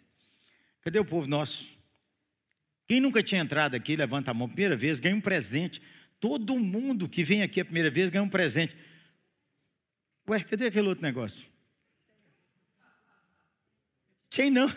Cadê 0.83 0.99
o 0.99 1.05
povo 1.05 1.29
nosso? 1.29 1.69
Quem 2.89 3.01
nunca 3.01 3.23
tinha 3.23 3.41
entrado 3.41 3.77
aqui, 3.77 3.95
levanta 3.95 4.33
a 4.33 4.35
mão, 4.35 4.49
primeira 4.49 4.77
vez, 4.77 4.99
ganha 4.99 5.15
um 5.15 5.21
presente. 5.21 5.81
Todo 6.19 6.59
mundo 6.59 7.09
que 7.09 7.23
vem 7.23 7.43
aqui 7.43 7.61
a 7.61 7.65
primeira 7.65 7.91
vez 7.91 8.11
ganha 8.11 8.23
um 8.23 8.29
presente. 8.29 8.75
Ué, 10.29 10.43
cadê 10.43 10.67
aquele 10.67 10.89
outro 10.89 11.03
negócio? 11.03 11.45
Sei 14.31 14.51
não. 14.51 14.69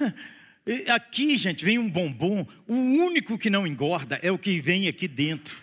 Aqui, 0.93 1.35
gente, 1.35 1.65
vem 1.65 1.79
um 1.79 1.89
bombom. 1.89 2.45
O 2.67 2.75
único 2.75 3.37
que 3.37 3.49
não 3.49 3.65
engorda 3.65 4.19
é 4.21 4.31
o 4.31 4.37
que 4.37 4.61
vem 4.61 4.87
aqui 4.87 5.07
dentro. 5.07 5.57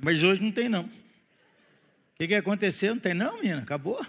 Mas 0.00 0.22
hoje 0.22 0.40
não 0.40 0.50
tem, 0.50 0.68
não. 0.68 0.84
O 0.84 0.90
que, 2.16 2.28
que 2.28 2.34
aconteceu? 2.34 2.94
Não 2.94 3.00
tem, 3.00 3.14
não, 3.14 3.36
menina? 3.36 3.62
Acabou. 3.62 4.04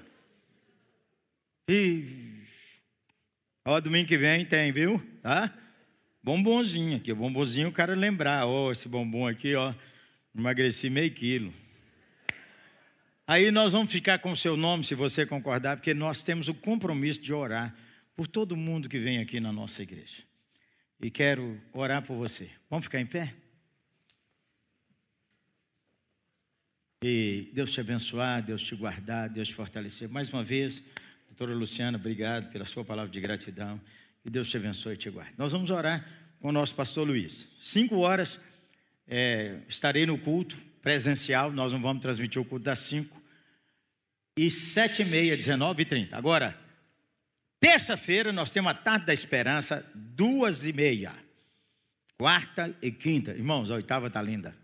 Ó, 3.65 3.79
domingo 3.79 4.08
que 4.08 4.17
vem 4.17 4.45
tem, 4.45 4.71
viu? 4.71 4.99
Tá? 5.21 5.53
Bombonzinho 6.23 6.97
aqui. 6.97 7.13
Bombonzinho, 7.13 7.67
o 7.67 7.71
cara 7.71 7.93
lembrar. 7.93 8.47
Ó, 8.47 8.71
esse 8.71 8.88
bombom 8.88 9.27
aqui, 9.27 9.53
ó. 9.55 9.73
Emagreci 10.36 10.89
meio 10.89 11.12
quilo. 11.12 11.54
Aí 13.28 13.52
nós 13.52 13.74
vamos 13.74 13.92
ficar 13.92 14.20
com 14.20 14.32
o 14.32 14.36
seu 14.36 14.58
nome, 14.58 14.84
se 14.84 14.96
você 14.96 15.26
concordar, 15.26 15.78
porque 15.78 15.94
nós 15.94 16.24
temos 16.24 16.48
o 16.48 16.54
compromisso 16.54 17.22
de 17.22 17.32
orar 17.32 17.76
por 18.15 18.28
todo 18.28 18.58
mundo 18.58 18.89
que 18.89 18.98
vem 18.98 19.20
aqui 19.20 19.39
na 19.39 19.54
nossa 19.54 19.84
igreja. 19.84 20.24
E 21.00 21.12
quero 21.12 21.62
orar 21.72 22.02
por 22.02 22.18
você. 22.18 22.50
Vamos 22.70 22.86
ficar 22.86 23.00
em 23.00 23.06
pé? 23.06 23.34
E 27.04 27.50
Deus 27.54 27.72
te 27.72 27.80
abençoar, 27.80 28.44
Deus 28.44 28.62
te 28.62 28.76
guardar, 28.76 29.30
Deus 29.30 29.48
te 29.48 29.54
fortalecer. 29.54 30.10
Mais 30.10 30.34
uma 30.34 30.44
vez, 30.44 30.84
doutora 31.28 31.54
Luciana, 31.54 31.98
obrigado 31.98 32.52
pela 32.52 32.65
sua 32.65 32.84
palavra 32.84 33.12
de 33.12 33.22
gratidão. 33.22 33.80
E 34.26 34.30
Deus 34.30 34.50
te 34.50 34.58
abençoe 34.58 34.96
e 34.96 34.98
te 34.98 35.10
guarde. 35.10 35.34
Nós 35.38 35.54
vamos 35.54 35.70
orar 35.70 36.06
com 36.42 36.50
o 36.50 36.52
nosso 36.52 36.76
pastor 36.76 37.08
Luiz. 37.08 37.48
Cinco 37.62 38.00
horas 38.00 38.39
é, 39.10 39.58
estarei 39.67 40.06
no 40.06 40.17
culto 40.17 40.56
presencial. 40.82 41.52
Nós 41.52 41.74
não 41.74 41.82
vamos 41.82 42.02
transmitir 42.02 42.39
o 42.39 42.45
culto 42.45 42.65
das 42.65 42.80
cinco 42.80 43.19
e 44.38 44.50
sete 44.50 45.02
e 45.02 45.06
meia, 45.06 45.36
dezenove 45.36 45.82
e 45.82 45.86
trinta. 45.86 46.15
Agora, 46.15 46.58
terça-feira 47.60 48.32
nós 48.32 48.50
temos 48.50 48.72
a 48.72 48.74
Tarde 48.76 49.08
da 49.08 49.13
Esperança, 49.13 49.86
duas 49.93 50.65
e 50.65 50.72
meia. 50.72 51.12
Quarta 52.17 52.74
e 52.82 52.91
quinta. 52.91 53.32
Irmãos, 53.32 53.72
a 53.72 53.76
oitava 53.76 54.08
está 54.08 54.22
linda. 54.22 54.56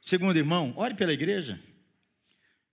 Segundo 0.00 0.36
irmão, 0.36 0.72
ore 0.76 0.94
pela 0.94 1.12
igreja. 1.12 1.58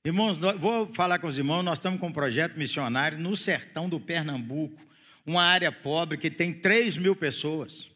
Irmãos, 0.03 0.37
vou 0.37 0.93
falar 0.93 1.17
com 1.17 1.25
os 1.25 1.37
irmãos, 1.37 1.63
nós 1.63 1.79
estamos 1.79 1.99
com 1.99 2.07
um 2.07 2.13
projeto 2.13 2.55
missionário 2.55 3.17
no 3.17 3.35
sertão 3.35 3.89
do 3.89 3.99
Pernambuco, 3.99 4.79
uma 5.25 5.43
área 5.43 5.71
pobre 5.71 6.17
que 6.17 6.29
tem 6.29 6.53
3 6.53 6.97
mil 6.97 7.15
pessoas. 7.15 7.89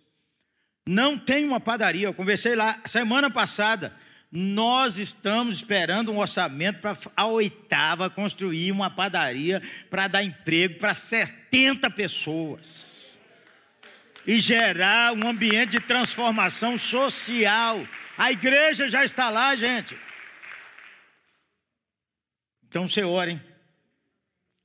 Não 0.91 1.19
tem 1.19 1.45
uma 1.45 1.59
padaria, 1.59 2.07
eu 2.07 2.13
conversei 2.15 2.55
lá 2.55 2.81
semana 2.83 3.29
passada. 3.29 3.93
Nós 4.31 4.97
estamos 4.97 5.57
esperando 5.57 6.11
um 6.11 6.17
orçamento 6.17 6.79
para 6.79 6.97
a 7.15 7.27
oitava 7.27 8.09
construir 8.09 8.71
uma 8.71 8.89
padaria 8.89 9.61
para 9.87 10.07
dar 10.07 10.23
emprego 10.23 10.79
para 10.79 10.95
70 10.95 11.91
pessoas 11.91 13.19
e 14.25 14.39
gerar 14.39 15.13
um 15.13 15.27
ambiente 15.27 15.73
de 15.73 15.79
transformação 15.79 16.75
social. 16.75 17.85
A 18.17 18.31
igreja 18.31 18.89
já 18.89 19.05
está 19.05 19.29
lá, 19.29 19.55
gente. 19.55 19.95
Então 22.67 22.87
você 22.87 23.03
ore. 23.03 23.39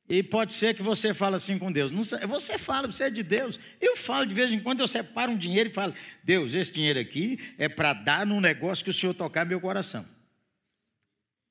E 0.09 0.23
pode 0.23 0.53
ser 0.53 0.75
que 0.75 0.83
você 0.83 1.15
fale 1.15 1.37
assim 1.37 1.59
com 1.59 1.73
Deus. 1.73 1.91
Você 1.91 2.59
fala, 2.59 2.87
você 2.87 3.05
é 3.05 3.11
de 3.11 3.23
Deus. 3.23 3.59
Eu 3.81 3.97
falo 3.97 4.27
de 4.27 4.35
vez 4.35 4.53
em 4.53 4.61
quando, 4.61 4.81
eu 4.81 4.89
separo 4.89 5.33
um 5.33 5.39
dinheiro 5.39 5.71
e 5.71 5.73
falo: 5.73 5.95
Deus, 6.23 6.55
esse 6.55 6.71
dinheiro 6.71 6.99
aqui 6.99 7.39
é 7.57 7.69
para 7.69 7.95
dar 7.95 8.27
num 8.27 8.41
negócio 8.41 8.85
que 8.85 8.91
o 8.91 8.95
Senhor 8.95 9.15
tocar 9.15 9.47
meu 9.47 9.61
coração. 9.61 10.07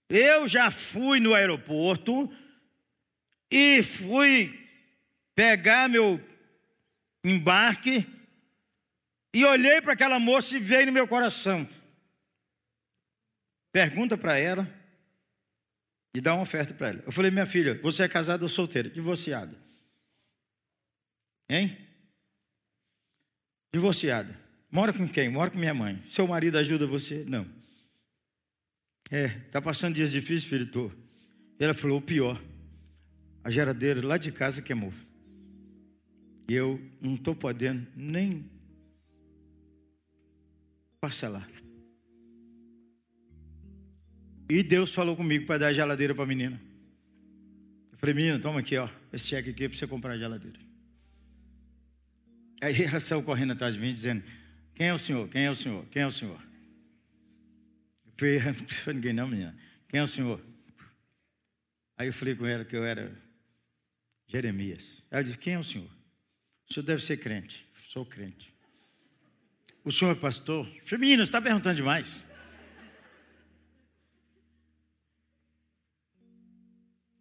Eu 0.07 0.47
já 0.47 0.69
fui 0.69 1.19
no 1.19 1.33
aeroporto 1.33 2.31
e 3.49 3.81
fui 3.81 4.59
pegar 5.33 5.89
meu 5.89 6.21
embarque 7.23 8.05
e 9.33 9.43
olhei 9.43 9.81
para 9.81 9.93
aquela 9.93 10.19
moça 10.19 10.55
e 10.55 10.59
veio 10.59 10.85
no 10.85 10.91
meu 10.91 11.07
coração. 11.07 11.67
Pergunta 13.71 14.15
para 14.15 14.37
ela 14.37 14.82
e 16.13 16.21
dá 16.21 16.33
uma 16.33 16.43
oferta 16.43 16.73
para 16.73 16.89
ela. 16.89 17.03
Eu 17.05 17.11
falei, 17.11 17.31
minha 17.31 17.45
filha, 17.45 17.79
você 17.81 18.03
é 18.03 18.07
casada 18.07 18.43
ou 18.43 18.49
solteira? 18.49 18.89
Divorciada. 18.89 19.57
Hein? 21.49 21.77
Divorciada. 23.73 24.39
Mora 24.69 24.93
com 24.93 25.07
quem? 25.07 25.29
Mora 25.29 25.49
com 25.49 25.57
minha 25.57 25.73
mãe. 25.73 26.01
Seu 26.07 26.27
marido 26.27 26.57
ajuda 26.57 26.85
você? 26.85 27.23
Não. 27.27 27.47
É, 29.09 29.27
tá 29.51 29.61
passando 29.61 29.95
dias 29.95 30.11
difíceis, 30.11 30.45
filho? 30.45 30.67
Tô. 30.67 30.91
Ela 31.59 31.73
falou, 31.73 31.97
o 31.97 32.01
pior. 32.01 32.41
A 33.43 33.49
geladeira 33.49 34.05
lá 34.05 34.17
de 34.17 34.31
casa 34.31 34.61
queimou. 34.61 34.93
E 36.47 36.53
eu 36.53 36.79
não 37.01 37.15
estou 37.15 37.35
podendo 37.35 37.87
nem 37.95 38.49
parcelar. 40.99 41.49
E 44.53 44.61
Deus 44.61 44.93
falou 44.93 45.15
comigo 45.15 45.47
para 45.47 45.57
dar 45.57 45.67
a 45.69 45.73
geladeira 45.73 46.13
para 46.13 46.25
a 46.25 46.27
menina. 46.27 46.61
Eu 47.91 47.97
falei, 47.97 48.13
menina, 48.13 48.37
toma 48.37 48.59
aqui, 48.59 48.77
ó, 48.77 48.87
esse 49.11 49.25
cheque 49.25 49.49
aqui 49.49 49.67
para 49.67 49.75
você 49.75 49.87
comprar 49.87 50.13
a 50.13 50.17
geladeira. 50.19 50.59
Aí 52.61 52.83
ela 52.83 52.99
saiu 52.99 53.23
correndo 53.23 53.53
atrás 53.53 53.73
de 53.73 53.79
mim, 53.79 53.91
dizendo: 53.91 54.23
Quem 54.75 54.89
é 54.89 54.93
o 54.93 54.97
senhor? 54.99 55.27
Quem 55.27 55.45
é 55.45 55.49
o 55.49 55.55
senhor? 55.55 55.83
Quem 55.87 56.03
é 56.03 56.05
o 56.05 56.11
senhor? 56.11 56.39
Eu 58.05 58.11
falei: 58.15 58.39
Não 58.43 58.53
precisa 58.53 58.93
ninguém, 58.93 59.11
não, 59.11 59.27
menina. 59.27 59.57
Quem 59.89 59.99
é 59.99 60.03
o 60.03 60.07
senhor? 60.07 60.39
Aí 61.97 62.05
eu 62.05 62.13
falei 62.13 62.35
com 62.35 62.45
ela 62.45 62.63
que 62.63 62.75
eu 62.75 62.83
era 62.83 63.11
Jeremias. 64.27 65.03
Ela 65.09 65.23
disse: 65.23 65.39
Quem 65.39 65.53
é 65.55 65.59
o 65.59 65.63
senhor? 65.63 65.89
O 66.69 66.73
senhor 66.73 66.85
deve 66.85 67.03
ser 67.03 67.17
crente. 67.17 67.67
Sou 67.87 68.05
crente. 68.05 68.53
O 69.83 69.91
senhor 69.91 70.11
é 70.11 70.15
pastor? 70.15 70.67
Eu 70.67 70.85
falei: 70.85 70.99
Menina, 70.99 71.25
você 71.25 71.29
está 71.29 71.41
perguntando 71.41 71.75
demais. 71.75 72.23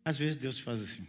Às 0.05 0.19
vezes 0.19 0.37
Deus 0.37 0.59
faz 0.59 0.81
assim. 0.81 1.07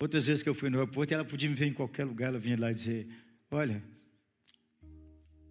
Outras 0.00 0.26
vezes 0.26 0.42
que 0.42 0.48
eu 0.48 0.54
fui 0.54 0.70
no 0.70 0.78
aeroporto, 0.78 1.12
ela 1.12 1.24
podia 1.24 1.48
me 1.48 1.54
ver 1.54 1.66
em 1.66 1.72
qualquer 1.72 2.04
lugar, 2.04 2.28
ela 2.28 2.38
vinha 2.38 2.58
lá 2.58 2.70
e 2.70 2.74
dizer: 2.74 3.08
Olha, 3.50 3.82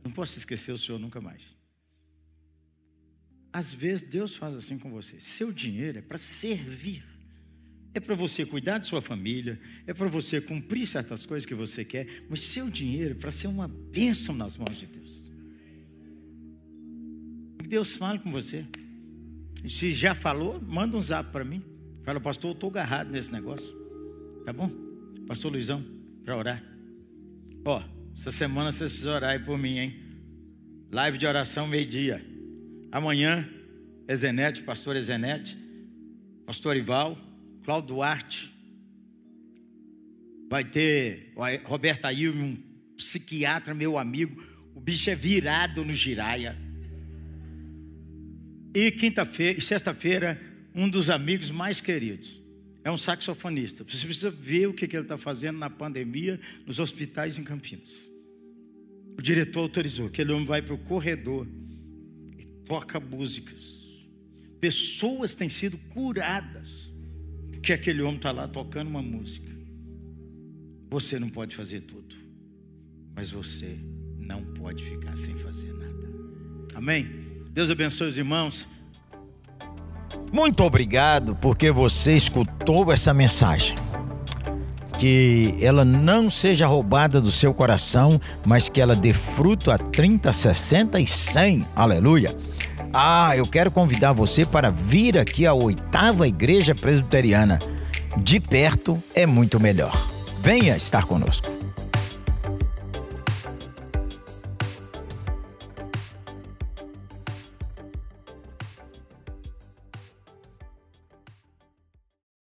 não 0.04 0.12
posso 0.12 0.38
esquecer 0.38 0.72
o 0.72 0.78
senhor 0.78 1.00
nunca 1.00 1.20
mais. 1.20 1.42
Às 3.52 3.74
vezes 3.74 4.08
Deus 4.08 4.36
faz 4.36 4.56
assim 4.56 4.78
com 4.78 4.90
você. 4.90 5.20
Seu 5.20 5.52
dinheiro 5.52 5.98
é 5.98 6.02
para 6.02 6.18
servir. 6.18 7.04
É 7.94 8.00
para 8.00 8.14
você 8.14 8.46
cuidar 8.46 8.78
de 8.78 8.86
sua 8.86 9.02
família, 9.02 9.60
é 9.88 9.94
para 9.94 10.08
você 10.08 10.40
cumprir 10.40 10.86
certas 10.86 11.26
coisas 11.26 11.48
que 11.48 11.56
você 11.56 11.84
quer, 11.84 12.26
mas 12.30 12.42
seu 12.42 12.70
dinheiro 12.70 13.16
é 13.16 13.18
para 13.18 13.32
ser 13.32 13.48
uma 13.48 13.68
bênção 13.68 14.36
nas 14.36 14.56
mãos 14.56 14.78
de 14.78 14.86
Deus. 14.86 15.24
Deus 17.68 17.96
fale 17.96 18.20
com 18.20 18.32
você. 18.32 18.66
Se 19.66 19.92
já 19.92 20.14
falou, 20.14 20.62
manda 20.62 20.98
um 20.98 21.02
zap 21.02 21.32
para 21.32 21.46
mim. 21.46 21.64
Fala, 22.04 22.20
pastor, 22.20 22.52
eu 22.52 22.54
estou 22.54 22.70
agarrado 22.70 23.12
nesse 23.12 23.32
negócio. 23.32 23.68
Tá 24.46 24.54
bom? 24.54 24.70
Pastor 25.28 25.52
Luizão, 25.52 25.84
para 26.24 26.38
orar. 26.38 26.64
Ó, 27.66 27.84
essa 28.16 28.32
semana 28.32 28.72
vocês 28.72 28.92
precisam 28.92 29.14
orar 29.14 29.32
aí 29.32 29.40
por 29.40 29.58
mim, 29.58 29.78
hein? 29.78 29.96
Live 30.92 31.18
de 31.18 31.26
oração 31.26 31.68
meio-dia. 31.68 32.26
Amanhã, 32.92 33.48
Ezenete, 34.08 34.64
pastor 34.64 34.96
Ezenete, 34.96 35.58
pastor 36.46 36.78
Ival, 36.78 37.18
Cláudio 37.64 37.90
Duarte. 37.90 38.50
Vai 40.50 40.64
ter 40.64 41.34
Roberto 41.66 42.06
Ailme, 42.06 42.42
um 42.42 42.58
psiquiatra, 42.96 43.74
meu 43.74 43.98
amigo. 43.98 44.42
O 44.74 44.80
bicho 44.80 45.10
é 45.10 45.16
virado 45.16 45.84
no 45.84 45.94
giraia. 45.94 46.58
E 48.78 48.92
quinta-feira, 48.92 49.60
sexta-feira, 49.60 50.40
um 50.76 50.88
dos 50.88 51.10
amigos 51.10 51.50
mais 51.50 51.82
queridos. 51.82 52.40
É 52.84 52.92
um 52.92 52.96
saxofonista. 52.96 53.84
Você 53.84 54.06
precisa 54.06 54.30
ver 54.30 54.68
o 54.68 54.74
que 54.74 54.86
ele 54.86 55.02
está 55.02 55.18
fazendo 55.18 55.58
na 55.58 55.68
pandemia 55.68 56.40
nos 56.64 56.80
hospitais 56.80 57.40
em 57.40 57.44
Campinas. 57.44 57.96
O 59.18 59.22
diretor 59.22 59.62
autorizou 59.62 60.12
que 60.12 60.22
ele 60.22 60.32
homem 60.32 60.46
vai 60.46 60.62
para 60.62 60.76
o 60.76 60.78
corredor 60.78 61.48
e 62.38 62.46
toca 62.68 63.00
músicas. 63.00 64.06
Pessoas 64.60 65.34
têm 65.34 65.50
sido 65.50 65.76
curadas 65.90 66.92
porque 67.50 67.74
aquele 67.74 68.04
homem 68.04 68.18
está 68.18 68.32
lá 68.32 68.48
tocando 68.48 68.90
uma 68.90 69.02
música. 69.02 69.52
Você 70.92 71.18
não 71.18 71.30
pode 71.32 71.56
fazer 71.56 71.82
tudo, 71.82 72.16
mas 73.16 73.32
você 73.32 73.76
não 74.20 74.46
pode 74.54 74.84
ficar 74.84 75.18
sem 75.18 75.36
fazer 75.38 75.74
nada. 75.74 76.08
Amém? 76.76 77.37
Deus 77.52 77.70
abençoe 77.70 78.08
os 78.08 78.18
irmãos. 78.18 78.68
Muito 80.32 80.64
obrigado 80.64 81.36
porque 81.42 81.72
você 81.72 82.16
escutou 82.16 82.92
essa 82.92 83.14
mensagem. 83.14 83.76
Que 85.00 85.56
ela 85.62 85.86
não 85.86 86.30
seja 86.30 86.66
roubada 86.66 87.22
do 87.22 87.30
seu 87.30 87.54
coração, 87.54 88.20
mas 88.46 88.68
que 88.68 88.82
ela 88.82 88.96
dê 88.96 89.14
fruto 89.14 89.70
a 89.70 89.78
30, 89.78 90.34
60 90.34 91.00
e 91.00 91.08
100. 91.08 91.66
Aleluia. 91.76 92.36
Ah, 92.94 93.38
eu 93.38 93.46
quero 93.46 93.70
convidar 93.70 94.14
você 94.14 94.44
para 94.44 94.72
vir 94.72 95.18
aqui 95.18 95.46
à 95.46 95.54
oitava 95.54 96.28
Igreja 96.28 96.74
Presbiteriana. 96.74 97.60
De 98.18 98.40
perto 98.40 99.02
é 99.14 99.26
muito 99.26 99.60
melhor. 99.60 99.96
Venha 100.42 100.76
estar 100.76 101.06
conosco. 101.06 101.57